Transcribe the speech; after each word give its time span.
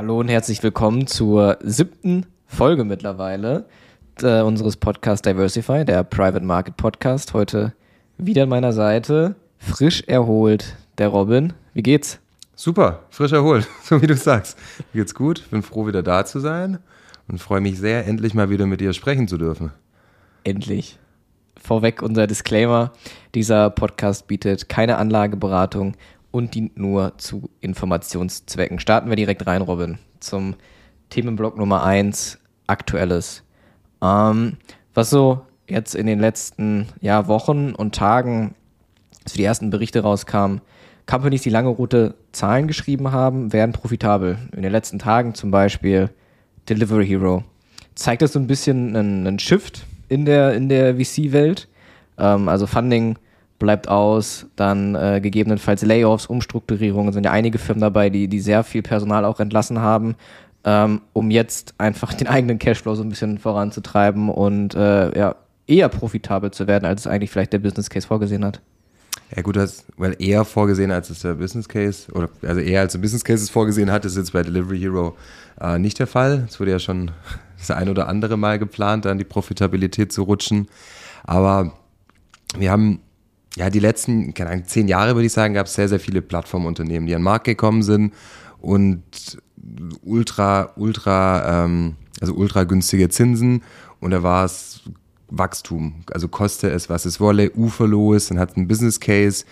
Hallo 0.00 0.18
und 0.18 0.28
herzlich 0.28 0.62
willkommen 0.62 1.06
zur 1.06 1.58
siebten 1.60 2.24
Folge 2.46 2.84
mittlerweile 2.84 3.66
äh, 4.22 4.40
unseres 4.40 4.78
Podcasts 4.78 5.20
Diversify, 5.20 5.84
der 5.84 6.04
Private 6.04 6.42
Market 6.42 6.78
Podcast. 6.78 7.34
Heute 7.34 7.74
wieder 8.16 8.44
an 8.44 8.48
meiner 8.48 8.72
Seite, 8.72 9.34
frisch 9.58 10.02
erholt, 10.06 10.74
der 10.96 11.08
Robin. 11.08 11.52
Wie 11.74 11.82
geht's? 11.82 12.18
Super, 12.54 13.00
frisch 13.10 13.32
erholt, 13.32 13.68
so 13.82 14.00
wie 14.00 14.06
du 14.06 14.16
sagst. 14.16 14.56
Mir 14.94 15.02
geht's 15.02 15.14
gut, 15.14 15.50
bin 15.50 15.60
froh 15.60 15.86
wieder 15.86 16.02
da 16.02 16.24
zu 16.24 16.40
sein 16.40 16.78
und 17.28 17.38
freue 17.38 17.60
mich 17.60 17.78
sehr, 17.78 18.06
endlich 18.06 18.32
mal 18.32 18.48
wieder 18.48 18.64
mit 18.64 18.80
dir 18.80 18.94
sprechen 18.94 19.28
zu 19.28 19.36
dürfen. 19.36 19.70
Endlich. 20.44 20.98
Vorweg 21.62 22.00
unser 22.00 22.26
Disclaimer. 22.26 22.92
Dieser 23.34 23.68
Podcast 23.68 24.28
bietet 24.28 24.70
keine 24.70 24.96
Anlageberatung 24.96 25.94
und 26.30 26.54
dient 26.54 26.78
nur 26.78 27.18
zu 27.18 27.50
Informationszwecken. 27.60 28.78
Starten 28.78 29.08
wir 29.08 29.16
direkt 29.16 29.46
rein, 29.46 29.62
Robin, 29.62 29.98
zum 30.20 30.54
Themenblock 31.10 31.56
Nummer 31.56 31.82
1, 31.82 32.38
Aktuelles. 32.66 33.42
Ähm, 34.02 34.56
was 34.94 35.10
so 35.10 35.42
jetzt 35.66 35.94
in 35.94 36.06
den 36.06 36.20
letzten 36.20 36.88
ja, 37.00 37.26
Wochen 37.26 37.74
und 37.74 37.94
Tagen, 37.94 38.54
als 39.24 39.34
die 39.34 39.44
ersten 39.44 39.70
Berichte 39.70 40.00
rauskamen, 40.00 40.60
Companies, 41.06 41.42
die 41.42 41.50
lange 41.50 41.68
rote 41.68 42.14
Zahlen 42.32 42.68
geschrieben 42.68 43.10
haben, 43.10 43.52
werden 43.52 43.72
profitabel. 43.72 44.38
In 44.54 44.62
den 44.62 44.70
letzten 44.70 44.98
Tagen 44.98 45.34
zum 45.34 45.50
Beispiel 45.50 46.10
Delivery 46.68 47.06
Hero. 47.06 47.42
Zeigt 47.96 48.22
das 48.22 48.32
so 48.32 48.38
ein 48.38 48.46
bisschen 48.46 48.96
einen, 48.96 49.26
einen 49.26 49.38
Shift 49.40 49.84
in 50.08 50.24
der, 50.24 50.54
in 50.54 50.68
der 50.68 50.96
VC-Welt? 50.96 51.68
Ähm, 52.16 52.48
also 52.48 52.66
Funding 52.66 53.16
bleibt 53.60 53.88
aus, 53.88 54.46
dann 54.56 54.96
äh, 54.96 55.20
gegebenenfalls 55.22 55.82
Layoffs, 55.82 56.26
Umstrukturierungen, 56.26 57.12
sind 57.12 57.24
ja 57.24 57.30
einige 57.30 57.58
Firmen 57.58 57.82
dabei, 57.82 58.10
die, 58.10 58.26
die 58.26 58.40
sehr 58.40 58.64
viel 58.64 58.82
Personal 58.82 59.24
auch 59.24 59.38
entlassen 59.38 59.78
haben, 59.78 60.16
ähm, 60.64 61.02
um 61.12 61.30
jetzt 61.30 61.74
einfach 61.78 62.12
den 62.14 62.26
eigenen 62.26 62.58
Cashflow 62.58 62.96
so 62.96 63.04
ein 63.04 63.08
bisschen 63.08 63.38
voranzutreiben 63.38 64.28
und 64.28 64.74
äh, 64.74 65.16
ja, 65.16 65.36
eher 65.68 65.88
profitabel 65.88 66.50
zu 66.50 66.66
werden, 66.66 66.84
als 66.84 67.02
es 67.02 67.06
eigentlich 67.06 67.30
vielleicht 67.30 67.52
der 67.52 67.60
Business 67.60 67.88
Case 67.88 68.08
vorgesehen 68.08 68.44
hat. 68.44 68.60
Ja 69.36 69.42
gut, 69.42 69.54
das, 69.54 69.84
weil 69.96 70.16
eher 70.18 70.44
vorgesehen, 70.44 70.90
als 70.90 71.08
es 71.08 71.20
der 71.20 71.34
Business 71.34 71.68
Case, 71.68 72.10
oder 72.12 72.28
also 72.42 72.60
eher 72.60 72.80
als 72.80 72.92
der 72.92 72.98
Business 72.98 73.22
Case 73.22 73.44
es 73.44 73.50
vorgesehen 73.50 73.92
hat, 73.92 74.04
ist 74.04 74.16
jetzt 74.16 74.32
bei 74.32 74.42
Delivery 74.42 74.80
Hero 74.80 75.16
äh, 75.60 75.78
nicht 75.78 76.00
der 76.00 76.08
Fall. 76.08 76.46
Es 76.48 76.58
wurde 76.58 76.72
ja 76.72 76.80
schon 76.80 77.12
das 77.58 77.70
ein 77.70 77.88
oder 77.88 78.08
andere 78.08 78.36
Mal 78.36 78.58
geplant, 78.58 79.04
dann 79.04 79.18
die 79.18 79.24
Profitabilität 79.24 80.12
zu 80.12 80.24
rutschen. 80.24 80.68
Aber 81.22 81.74
wir 82.58 82.72
haben 82.72 83.00
ja, 83.56 83.70
die 83.70 83.80
letzten, 83.80 84.32
keine 84.34 84.50
Ahnung, 84.50 84.64
zehn 84.66 84.88
Jahre 84.88 85.14
würde 85.14 85.26
ich 85.26 85.32
sagen, 85.32 85.54
gab 85.54 85.66
es 85.66 85.74
sehr, 85.74 85.88
sehr 85.88 86.00
viele 86.00 86.22
Plattformunternehmen, 86.22 87.06
die 87.06 87.14
an 87.14 87.20
den 87.20 87.24
Markt 87.24 87.44
gekommen 87.44 87.82
sind 87.82 88.14
und 88.60 89.02
ultra, 90.02 90.72
ultra, 90.76 91.64
ähm, 91.64 91.96
also 92.20 92.34
ultra 92.34 92.64
günstige 92.64 93.08
Zinsen. 93.08 93.62
Und 94.00 94.12
da 94.12 94.22
war 94.22 94.44
es 94.44 94.82
Wachstum, 95.28 96.04
also 96.12 96.28
koste 96.28 96.70
es, 96.70 96.88
was 96.88 97.04
es 97.04 97.20
wolle, 97.20 97.50
uferlos, 97.54 98.28
dann 98.28 98.38
hat 98.38 98.56
ein 98.56 98.68
Business 98.68 98.98
Case, 98.98 99.44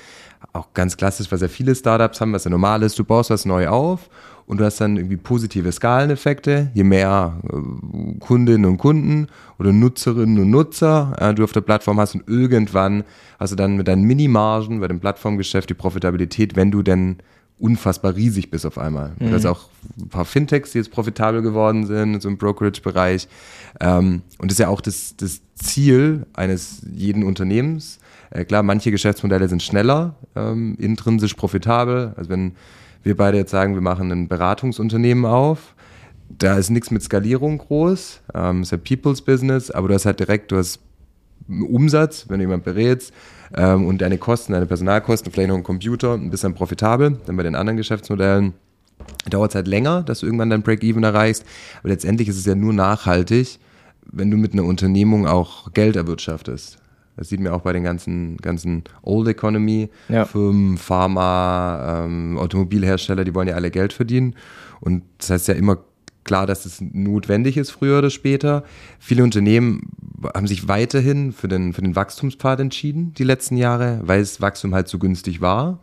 auch 0.53 0.73
ganz 0.73 0.97
klassisch, 0.97 1.31
was 1.31 1.41
ja 1.41 1.49
viele 1.49 1.75
Startups 1.75 2.21
haben, 2.21 2.33
was 2.33 2.45
ja 2.45 2.51
normal 2.51 2.83
ist, 2.83 2.99
du 2.99 3.05
baust 3.05 3.31
was 3.31 3.45
neu 3.45 3.69
auf 3.69 4.09
und 4.49 4.59
du 4.59 4.65
hast 4.65 4.81
dann 4.81 4.97
irgendwie 4.97 5.19
positive 5.19 5.71
Skaleneffekte, 5.71 6.71
je 6.73 6.83
mehr 6.83 7.39
äh, 7.45 8.19
Kundinnen 8.19 8.65
und 8.65 8.79
Kunden 8.79 9.29
oder 9.59 9.73
Nutzerinnen 9.73 10.39
und 10.39 10.51
Nutzer 10.51 11.15
äh, 11.19 11.35
du 11.35 11.45
auf 11.45 11.53
der 11.53 11.61
Plattform 11.61 12.01
hast 12.01 12.15
und 12.15 12.27
irgendwann 12.27 13.05
hast 13.39 13.51
du 13.51 13.57
dann 13.57 13.77
mit 13.77 13.87
deinen 13.89 14.05
Minimargen 14.05 14.81
bei 14.81 14.89
dem 14.89 15.01
Plattformgeschäft 15.01 15.69
die 15.69 15.75
Profitabilität, 15.75 16.57
wenn 16.57 16.71
du 16.71 16.83
denn 16.83 17.19
unfassbar 17.59 18.17
riesig 18.17 18.51
bist 18.51 18.65
auf 18.65 18.79
einmal. 18.79 19.13
Mhm. 19.19 19.31
Da 19.31 19.37
ist 19.37 19.47
auch 19.47 19.69
ein 20.01 20.09
paar 20.09 20.25
Fintechs, 20.25 20.73
die 20.73 20.79
jetzt 20.79 20.93
profitabel 20.93 21.43
geworden 21.43 21.87
sind, 21.87 22.23
so 22.23 22.29
im 22.29 22.39
Brokerage-Bereich. 22.39 23.29
Ähm, 23.81 24.23
und 24.39 24.51
das 24.51 24.55
ist 24.55 24.61
ja 24.61 24.69
auch 24.69 24.81
das, 24.81 25.15
das 25.17 25.43
Ziel 25.57 26.25
eines 26.33 26.83
jeden 26.91 27.23
Unternehmens. 27.23 27.99
Äh, 28.31 28.45
klar, 28.45 28.63
manche 28.63 28.91
Geschäftsmodelle 28.91 29.49
sind 29.49 29.63
schneller, 29.63 30.15
ähm, 30.37 30.77
intrinsisch 30.79 31.35
profitabel. 31.35 32.15
Also 32.17 32.31
wenn 32.31 32.53
wir 33.03 33.17
beide 33.17 33.39
jetzt 33.39 33.51
sagen, 33.51 33.75
wir 33.75 33.81
machen 33.81 34.11
ein 34.11 34.29
Beratungsunternehmen 34.29 35.25
auf, 35.25 35.75
da 36.29 36.59
ist 36.59 36.71
nichts 36.71 36.91
mit 36.91 37.03
Skalierung 37.03 37.59
groß, 37.59 38.21
ähm, 38.35 38.63
ist 38.63 38.73
ja 38.73 38.79
People's 38.79 39.23
Business, 39.23 39.71
aber 39.71 39.89
du 39.89 39.95
hast 39.95 40.07
halt 40.07 40.21
direkt, 40.21 40.53
du 40.53 40.57
hast 40.57 40.81
Umsatz, 41.49 42.27
wenn 42.29 42.39
du 42.39 42.45
jemand 42.45 42.65
berätst 42.65 43.13
ähm, 43.57 43.87
und 43.87 44.03
deine 44.03 44.19
Kosten, 44.19 44.53
deine 44.53 44.67
Personalkosten, 44.67 45.33
vielleicht 45.33 45.49
noch 45.49 45.55
einen 45.55 45.65
Computer, 45.65 46.15
ein 46.15 46.31
bisschen 46.31 46.55
profitabel. 46.55 47.19
Dann 47.25 47.37
bei 47.37 47.43
den 47.43 47.55
anderen 47.55 47.79
Geschäftsmodellen 47.79 48.53
dauert 49.31 49.53
es 49.53 49.55
halt 49.55 49.69
länger, 49.69 50.03
dass 50.03 50.21
du 50.21 50.27
irgendwann 50.27 50.51
dein 50.51 50.63
Break-Even 50.63 51.05
erreichst, 51.05 51.45
aber 51.81 51.91
letztendlich 51.91 52.29
ist 52.29 52.39
es 52.39 52.45
ja 52.45 52.55
nur 52.55 52.73
nachhaltig, 52.73 53.59
wenn 54.11 54.31
du 54.31 54.37
mit 54.37 54.53
einer 54.53 54.65
Unternehmung 54.65 55.27
auch 55.27 55.73
Geld 55.73 55.97
erwirtschaftest. 55.97 56.79
Das 57.19 57.29
sieht 57.29 57.41
man 57.41 57.53
auch 57.53 57.63
bei 57.63 57.73
den 57.73 57.83
ganzen, 57.83 58.37
ganzen 58.37 58.85
Old 59.03 59.27
Economy 59.29 59.91
ja. 60.09 60.25
Firmen, 60.25 60.79
Pharma, 60.79 62.05
ähm, 62.05 62.39
Automobilhersteller, 62.39 63.25
die 63.25 63.35
wollen 63.35 63.49
ja 63.49 63.57
alle 63.57 63.73
Geld 63.73 63.93
verdienen. 63.93 64.37
Und 64.81 65.03
das 65.19 65.31
heißt 65.31 65.49
ja 65.49 65.55
immer 65.55 65.79
klar, 66.23 66.47
dass 66.47 66.65
es 66.65 66.81
notwendig 66.81 67.57
ist, 67.57 67.71
früher 67.71 67.99
oder 67.99 68.11
später. 68.11 68.63
Viele 69.01 69.25
Unternehmen 69.25 69.91
haben 70.35 70.47
sich 70.47 70.69
weiterhin 70.69 71.33
für 71.33 71.49
den, 71.49 71.73
für 71.73 71.83
den 71.83 71.97
Wachstumspfad 71.97 72.61
entschieden, 72.61 73.15
die 73.15 73.25
letzten 73.25 73.57
Jahre, 73.57 74.01
weil 74.05 74.21
das 74.21 74.41
Wachstum 74.41 74.75
halt 74.75 74.87
so 74.89 74.99
günstig 74.99 75.41
war. 75.41 75.81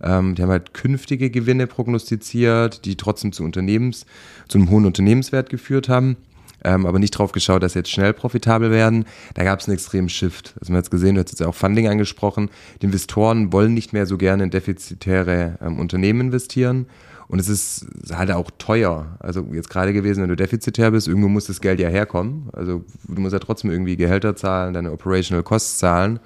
Ähm, 0.00 0.36
die 0.36 0.42
haben 0.42 0.50
halt 0.50 0.72
künftige 0.72 1.28
Gewinne 1.30 1.66
prognostiziert, 1.66 2.86
die 2.86 2.96
trotzdem 2.96 3.32
zu 3.32 3.44
Unternehmens, 3.44 4.06
zu 4.48 4.56
einem 4.56 4.70
hohen 4.70 4.86
Unternehmenswert 4.86 5.50
geführt 5.50 5.88
haben 5.88 6.16
ähm, 6.64 6.86
aber 6.86 6.98
nicht 6.98 7.12
drauf 7.12 7.32
geschaut, 7.32 7.62
dass 7.62 7.72
sie 7.72 7.80
jetzt 7.80 7.90
schnell 7.90 8.12
profitabel 8.12 8.70
werden. 8.70 9.04
Da 9.34 9.44
gab 9.44 9.60
es 9.60 9.68
einen 9.68 9.74
extremen 9.74 10.08
Shift. 10.08 10.54
Also 10.60 10.72
man 10.72 10.82
hat 10.82 10.90
gesehen, 10.90 11.14
du 11.14 11.22
hast 11.22 11.30
jetzt 11.30 11.42
auch 11.42 11.54
Funding 11.54 11.88
angesprochen. 11.88 12.50
Die 12.80 12.86
Investoren 12.86 13.52
wollen 13.52 13.74
nicht 13.74 13.92
mehr 13.92 14.06
so 14.06 14.16
gerne 14.16 14.44
in 14.44 14.50
defizitäre 14.50 15.58
ähm, 15.60 15.78
Unternehmen 15.78 16.20
investieren. 16.20 16.86
Und 17.28 17.38
es 17.38 17.48
ist 17.48 17.86
halt 18.10 18.30
auch 18.30 18.50
teuer. 18.56 19.18
Also 19.20 19.46
jetzt 19.52 19.68
gerade 19.68 19.92
gewesen, 19.92 20.22
wenn 20.22 20.30
du 20.30 20.36
defizitär 20.36 20.90
bist, 20.90 21.08
irgendwo 21.08 21.28
muss 21.28 21.46
das 21.46 21.60
Geld 21.60 21.78
ja 21.78 21.88
herkommen. 21.88 22.48
Also 22.54 22.84
du 23.06 23.20
musst 23.20 23.34
ja 23.34 23.38
trotzdem 23.38 23.70
irgendwie 23.70 23.96
Gehälter 23.96 24.34
zahlen, 24.34 24.72
deine 24.72 24.92
Operational 24.92 25.42
Costs 25.42 25.78
zahlen. 25.78 26.20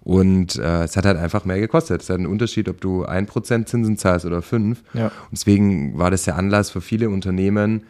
Und 0.00 0.56
äh, 0.56 0.84
es 0.84 0.96
hat 0.96 1.04
halt 1.04 1.16
einfach 1.16 1.44
mehr 1.44 1.60
gekostet. 1.60 2.02
Es 2.02 2.10
hat 2.10 2.16
einen 2.16 2.26
Unterschied, 2.26 2.68
ob 2.68 2.80
du 2.80 3.04
1% 3.04 3.66
Zinsen 3.66 3.96
zahlst 3.96 4.26
oder 4.26 4.38
5%. 4.38 4.76
Ja. 4.94 5.06
Und 5.06 5.12
deswegen 5.32 5.96
war 5.96 6.10
das 6.10 6.24
der 6.24 6.36
Anlass 6.36 6.70
für 6.70 6.80
viele 6.80 7.08
Unternehmen, 7.10 7.82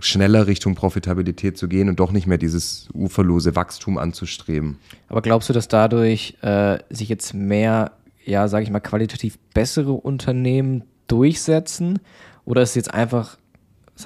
schneller 0.00 0.46
Richtung 0.46 0.74
Profitabilität 0.74 1.58
zu 1.58 1.68
gehen 1.68 1.88
und 1.88 2.00
doch 2.00 2.12
nicht 2.12 2.26
mehr 2.26 2.38
dieses 2.38 2.88
uferlose 2.94 3.56
Wachstum 3.56 3.98
anzustreben. 3.98 4.78
Aber 5.08 5.22
glaubst 5.22 5.48
du, 5.48 5.52
dass 5.52 5.68
dadurch 5.68 6.36
äh, 6.42 6.78
sich 6.90 7.08
jetzt 7.08 7.34
mehr, 7.34 7.92
ja, 8.24 8.48
sage 8.48 8.64
ich 8.64 8.70
mal, 8.70 8.80
qualitativ 8.80 9.38
bessere 9.54 9.92
Unternehmen 9.92 10.84
durchsetzen? 11.06 11.98
Oder 12.44 12.62
ist 12.62 12.70
es 12.70 12.74
jetzt 12.76 12.94
einfach 12.94 13.36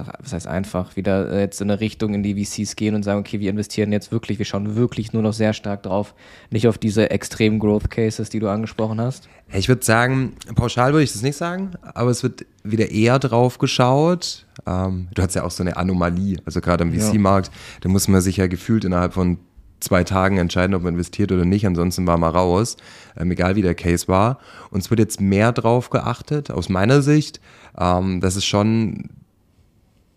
was 0.00 0.32
heißt 0.32 0.46
einfach, 0.46 0.96
wieder 0.96 1.30
äh, 1.30 1.40
jetzt 1.40 1.60
in 1.60 1.70
eine 1.70 1.80
Richtung 1.80 2.14
in 2.14 2.22
die 2.22 2.44
VCs 2.44 2.76
gehen 2.76 2.94
und 2.94 3.02
sagen, 3.02 3.20
okay, 3.20 3.40
wir 3.40 3.50
investieren 3.50 3.92
jetzt 3.92 4.12
wirklich, 4.12 4.38
wir 4.38 4.46
schauen 4.46 4.76
wirklich 4.76 5.12
nur 5.12 5.22
noch 5.22 5.32
sehr 5.32 5.52
stark 5.52 5.82
drauf, 5.82 6.14
nicht 6.50 6.68
auf 6.68 6.78
diese 6.78 7.10
extremen 7.10 7.58
Growth 7.58 7.90
Cases, 7.90 8.28
die 8.28 8.38
du 8.38 8.48
angesprochen 8.48 9.00
hast? 9.00 9.28
Ich 9.52 9.68
würde 9.68 9.84
sagen, 9.84 10.34
pauschal 10.54 10.92
würde 10.92 11.04
ich 11.04 11.12
das 11.12 11.22
nicht 11.22 11.36
sagen, 11.36 11.72
aber 11.94 12.10
es 12.10 12.22
wird 12.22 12.46
wieder 12.64 12.90
eher 12.90 13.18
drauf 13.18 13.58
geschaut. 13.58 14.46
Ähm, 14.66 15.08
du 15.14 15.22
hast 15.22 15.34
ja 15.34 15.44
auch 15.44 15.50
so 15.50 15.62
eine 15.62 15.76
Anomalie, 15.76 16.38
also 16.44 16.60
gerade 16.60 16.84
im 16.84 16.92
VC-Markt, 16.92 17.50
da 17.80 17.88
muss 17.88 18.08
man 18.08 18.20
sich 18.20 18.38
ja 18.38 18.48
gefühlt 18.48 18.84
innerhalb 18.84 19.14
von 19.14 19.38
zwei 19.80 20.04
Tagen 20.04 20.38
entscheiden, 20.38 20.74
ob 20.74 20.82
man 20.82 20.94
investiert 20.94 21.32
oder 21.32 21.44
nicht. 21.44 21.66
Ansonsten 21.66 22.06
war 22.06 22.18
man 22.18 22.34
raus, 22.34 22.76
ähm, 23.16 23.30
egal 23.30 23.56
wie 23.56 23.62
der 23.62 23.74
Case 23.74 24.08
war. 24.08 24.38
Und 24.70 24.80
es 24.80 24.90
wird 24.90 25.00
jetzt 25.00 25.20
mehr 25.20 25.52
drauf 25.52 25.90
geachtet, 25.90 26.50
aus 26.50 26.68
meiner 26.68 27.02
Sicht, 27.02 27.40
ähm, 27.78 28.20
dass 28.20 28.36
es 28.36 28.44
schon 28.44 29.10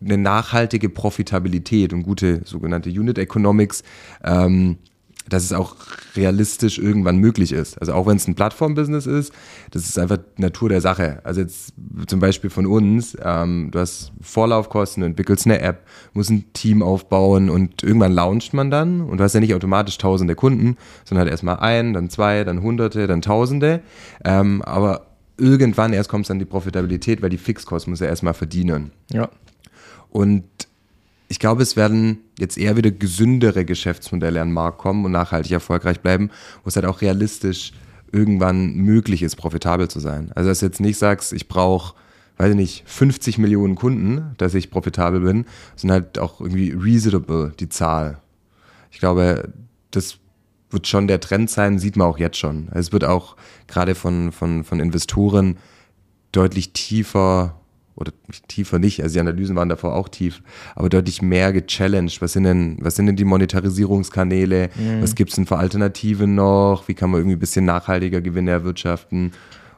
eine 0.02 0.18
nachhaltige 0.18 0.90
Profitabilität 0.90 1.94
und 1.94 2.04
gute 2.04 2.42
sogenannte 2.46 2.90
Unit 2.90 3.18
Economics, 3.18 3.84
ähm, 4.24 4.78
dass 5.28 5.44
es 5.44 5.54
auch 5.54 5.76
realistisch 6.16 6.80
irgendwann 6.80 7.18
möglich 7.18 7.52
ist. 7.52 7.80
Also 7.80 7.94
auch 7.94 8.08
wenn 8.08 8.18
es 8.18 8.28
ein 8.28 8.36
Plattform-Business 8.36 9.06
ist, 9.06 9.32
das 9.72 9.88
ist 9.88 10.00
einfach 10.00 10.18
Natur 10.38 10.70
der 10.70 10.82
Sache. 10.82 11.20
Also 11.24 11.42
jetzt 11.42 11.74
zum 12.08 12.20
Beispiel 12.20 12.50
von 12.50 12.66
uns, 12.66 13.16
ähm, 13.22 13.70
du 13.72 13.80
hast 13.80 14.12
Vorlaufkosten, 14.22 15.02
du 15.02 15.08
entwickelst 15.08 15.46
eine 15.46 15.62
App, 15.62 15.86
musst 16.14 16.32
ein 16.32 16.52
Team 16.54 16.82
aufbauen 16.82 17.50
und 17.50 17.84
irgendwann 17.84 18.14
launcht 18.14 18.54
man 18.54 18.72
dann 18.72 19.02
und 19.02 19.20
du 19.20 19.24
hast 19.24 19.34
ja 19.34 19.40
nicht 19.40 19.54
automatisch 19.54 19.98
tausende 19.98 20.36
Kunden, 20.36 20.78
sondern 21.06 21.26
halt 21.26 21.32
erstmal 21.32 21.58
ein, 21.58 21.94
dann 21.94 22.10
zwei, 22.10 22.44
dann 22.44 22.62
hunderte, 22.62 23.06
dann 23.08 23.22
tausende. 23.22 23.82
Ähm, 24.26 24.62
aber 24.64 25.08
irgendwann 25.38 25.94
erst 25.94 26.10
kommt 26.10 26.26
es 26.26 26.32
an 26.32 26.40
die 26.40 26.46
Profitabilität, 26.46 27.22
weil 27.22 27.30
die 27.30 27.38
Fixkosten 27.38 27.92
muss 27.92 28.00
ja 28.00 28.08
erstmal 28.08 28.34
verdienen. 28.34 28.92
Ja. 29.12 29.30
Und 30.10 30.44
ich 31.28 31.40
glaube, 31.40 31.62
es 31.62 31.76
werden 31.76 32.20
jetzt 32.38 32.58
eher 32.58 32.76
wieder 32.76 32.92
gesündere 32.92 33.66
Geschäftsmodelle 33.66 34.42
an 34.42 34.50
den 34.50 34.54
Markt 34.54 34.80
kommen 34.80 35.06
und 35.06 35.12
nachhaltig 35.12 35.52
erfolgreich 35.52 36.00
bleiben, 36.00 36.32
wo 36.64 36.70
es 36.70 36.76
halt 36.76 36.86
auch 36.86 37.02
realistisch 37.02 37.74
irgendwann 38.12 38.74
möglich 38.74 39.22
ist, 39.22 39.36
profitabel 39.36 39.88
zu 39.88 40.00
sein. 40.00 40.32
Also 40.34 40.50
dass 40.50 40.60
du 40.60 40.66
jetzt 40.66 40.80
nicht 40.80 40.98
sagst, 40.98 41.32
ich 41.34 41.48
brauche 41.48 41.94
weiß 42.40 42.52
ich 42.52 42.56
nicht, 42.56 42.84
50 42.88 43.38
Millionen 43.38 43.76
Kunden, 43.76 44.34
dass 44.38 44.54
ich 44.54 44.72
profitabel 44.72 45.20
bin, 45.20 45.46
sind 45.76 45.92
halt 45.92 46.18
auch 46.18 46.40
irgendwie 46.40 46.72
reasonable, 46.72 47.52
die 47.60 47.68
Zahl. 47.68 48.22
Ich 48.92 49.00
glaube, 49.00 49.50
das 49.92 50.20
wird 50.70 50.88
schon 50.88 51.08
der 51.08 51.20
Trend 51.20 51.50
sein, 51.50 51.80
sieht 51.80 51.98
man 51.98 52.08
auch 52.08 52.18
jetzt 52.18 52.38
schon. 52.38 52.70
Es 52.72 52.94
wird 52.94 53.04
auch 53.04 53.36
gerade 53.68 53.94
von, 53.94 54.32
von, 54.32 54.64
von 54.64 54.80
Investoren 54.80 55.58
deutlich 56.32 56.72
tiefer 56.72 57.59
oder 58.00 58.12
tiefer 58.48 58.80
nicht, 58.80 59.04
also 59.04 59.14
die 59.14 59.20
Analysen 59.20 59.56
waren 59.56 59.70
davor 59.70 59.96
auch 59.96 60.10
tief, 60.10 60.42
aber 60.76 60.90
deutlich 60.90 61.22
mehr 61.22 61.52
gechallenged. 61.54 62.22
Was 62.22 62.34
sind 62.34 62.44
denn, 62.44 62.78
was 62.80 62.96
sind 62.96 63.08
denn 63.08 63.16
die 63.16 63.26
Monetarisierungskanäle? 63.26 64.70
Mhm. 64.76 65.02
Was 65.02 65.16
gibt 65.16 65.32
es 65.32 65.36
denn 65.36 65.46
für 65.46 65.58
Alternativen 65.58 66.36
noch? 66.36 66.88
Wie 66.88 66.94
kann 66.94 67.10
man 67.10 67.20
irgendwie 67.20 67.36
ein 67.36 67.40
bisschen 67.40 67.66
nachhaltiger 67.66 68.22
Gewinne 68.22 68.52
erwirtschaften? 68.52 69.32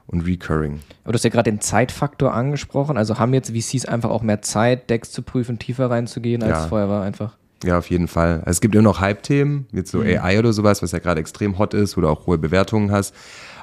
Und 0.08 0.26
Recurring. 0.26 0.82
Aber 1.06 1.14
du 1.14 1.18
hast 1.18 1.24
ja 1.24 1.30
gerade 1.30 1.50
den 1.50 1.62
Zeitfaktor 1.62 2.34
angesprochen. 2.34 2.98
Also 2.98 3.18
haben 3.18 3.34
jetzt 3.34 3.52
VCs 3.52 3.86
einfach 3.86 4.10
auch 4.10 4.24
mehr 4.24 4.42
Zeit, 4.42 4.90
Decks 4.90 5.12
zu 5.12 5.22
prüfen, 5.22 5.58
tiefer 5.58 5.90
reinzugehen, 5.90 6.44
als 6.44 6.64
ja. 6.64 6.68
vorher 6.68 6.90
war 6.90 7.04
einfach? 7.04 7.38
Ja, 7.64 7.78
auf 7.78 7.90
jeden 7.90 8.08
Fall. 8.08 8.40
Also 8.40 8.50
es 8.52 8.62
gibt 8.62 8.76
immer 8.76 8.84
noch 8.84 9.00
Hype-Themen, 9.00 9.68
jetzt 9.72 9.92
so 9.92 10.00
mhm. 10.00 10.08
AI 10.08 10.40
oder 10.40 10.52
sowas, 10.52 10.82
was 10.82 10.92
ja 10.92 11.00
gerade 11.00 11.22
extrem 11.22 11.58
hot 11.58 11.74
ist, 11.74 11.96
wo 11.96 12.02
du 12.02 12.10
auch 12.10 12.26
hohe 12.26 12.38
Bewertungen 12.38 12.92
hast. 12.92 13.16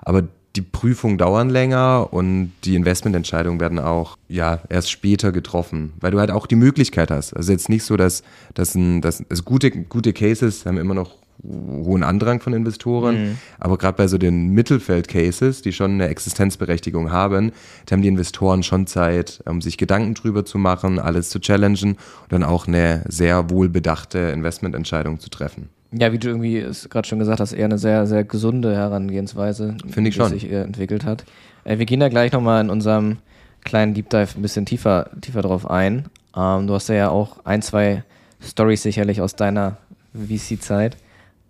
Aber 0.03 0.23
die 0.59 0.63
Prüfungen 0.63 1.19
dauern 1.19 1.51
länger 1.51 2.09
und 2.11 2.53
die 2.65 2.75
Investmententscheidungen 2.75 3.61
werden 3.61 3.79
auch 3.79 4.19
ja 4.29 4.59
erst 4.69 4.91
später 4.91 5.31
getroffen, 5.31 5.93
weil 6.01 6.11
du 6.11 6.19
halt 6.19 6.33
auch 6.33 6.49
die 6.49 6.57
Möglichkeit 6.57 7.13
hast. 7.13 7.33
Also 7.33 7.53
jetzt 7.53 7.69
nicht 7.69 7.85
so, 7.85 7.97
dass, 7.97 8.25
dass, 8.55 8.75
ein, 8.75 9.01
dass 9.01 9.23
also 9.31 9.45
gute, 9.45 9.71
gute 9.71 10.13
Cases 10.13 10.67
haben 10.67 10.79
immer 10.79 10.95
noch 10.95 11.15
hohen 11.45 12.03
Andrang 12.03 12.41
von 12.41 12.53
Investoren, 12.53 13.23
mhm. 13.23 13.39
aber 13.61 13.79
gerade 13.79 13.97
bei 13.97 14.09
so 14.09 14.19
den 14.19 14.49
Mittelfeld-Cases, 14.49 15.63
die 15.63 15.73
schon 15.73 15.93
eine 15.93 16.09
Existenzberechtigung 16.09 17.13
haben, 17.13 17.53
da 17.87 17.93
haben 17.93 18.03
die 18.03 18.09
Investoren 18.09 18.65
schon 18.65 18.89
Zeit, 18.89 19.41
um 19.45 19.63
sich 19.63 19.79
Gedanken 19.79 20.15
drüber 20.15 20.45
zu 20.45 20.59
machen, 20.59 20.99
alles 20.99 21.31
zu 21.31 21.39
challengen 21.39 21.93
und 21.93 22.33
dann 22.33 22.43
auch 22.43 22.67
eine 22.67 23.05
sehr 23.07 23.51
wohlbedachte 23.51 24.19
Investmententscheidung 24.19 25.21
zu 25.21 25.31
treffen. 25.31 25.69
Ja, 25.91 26.13
wie 26.13 26.19
du 26.19 26.29
irgendwie 26.29 26.67
gerade 26.91 27.09
schon 27.09 27.19
gesagt 27.19 27.41
hast, 27.41 27.53
eher 27.53 27.65
eine 27.65 27.79
sehr, 27.79 28.07
sehr 28.07 28.25
gesunde 28.25 28.75
Herangehensweise, 28.75 29.77
Finde 29.89 30.11
ich 30.11 30.17
die 30.17 30.21
schon. 30.21 30.31
sich 30.31 30.51
entwickelt 30.51 31.05
hat. 31.05 31.25
Äh, 31.65 31.79
wir 31.79 31.87
gehen 31.87 32.01
da 32.01 32.09
gleich 32.09 32.33
nochmal 32.33 32.63
in 32.63 32.71
unserem 32.71 33.19
kleinen 33.65 33.95
Deep 33.95 34.11
Dive 34.11 34.37
ein 34.37 34.43
bisschen 34.43 34.67
tiefer, 34.67 35.11
tiefer 35.21 35.43
drauf 35.43 35.69
ein. 35.71 36.07
Ähm, 36.37 36.67
du 36.67 36.75
hast 36.75 36.89
ja 36.89 37.09
auch 37.09 37.45
ein, 37.45 37.63
zwei 37.63 38.05
Stories 38.43 38.83
sicherlich 38.83 39.21
aus 39.21 39.35
deiner 39.35 39.79
VC-Zeit. 40.15 40.97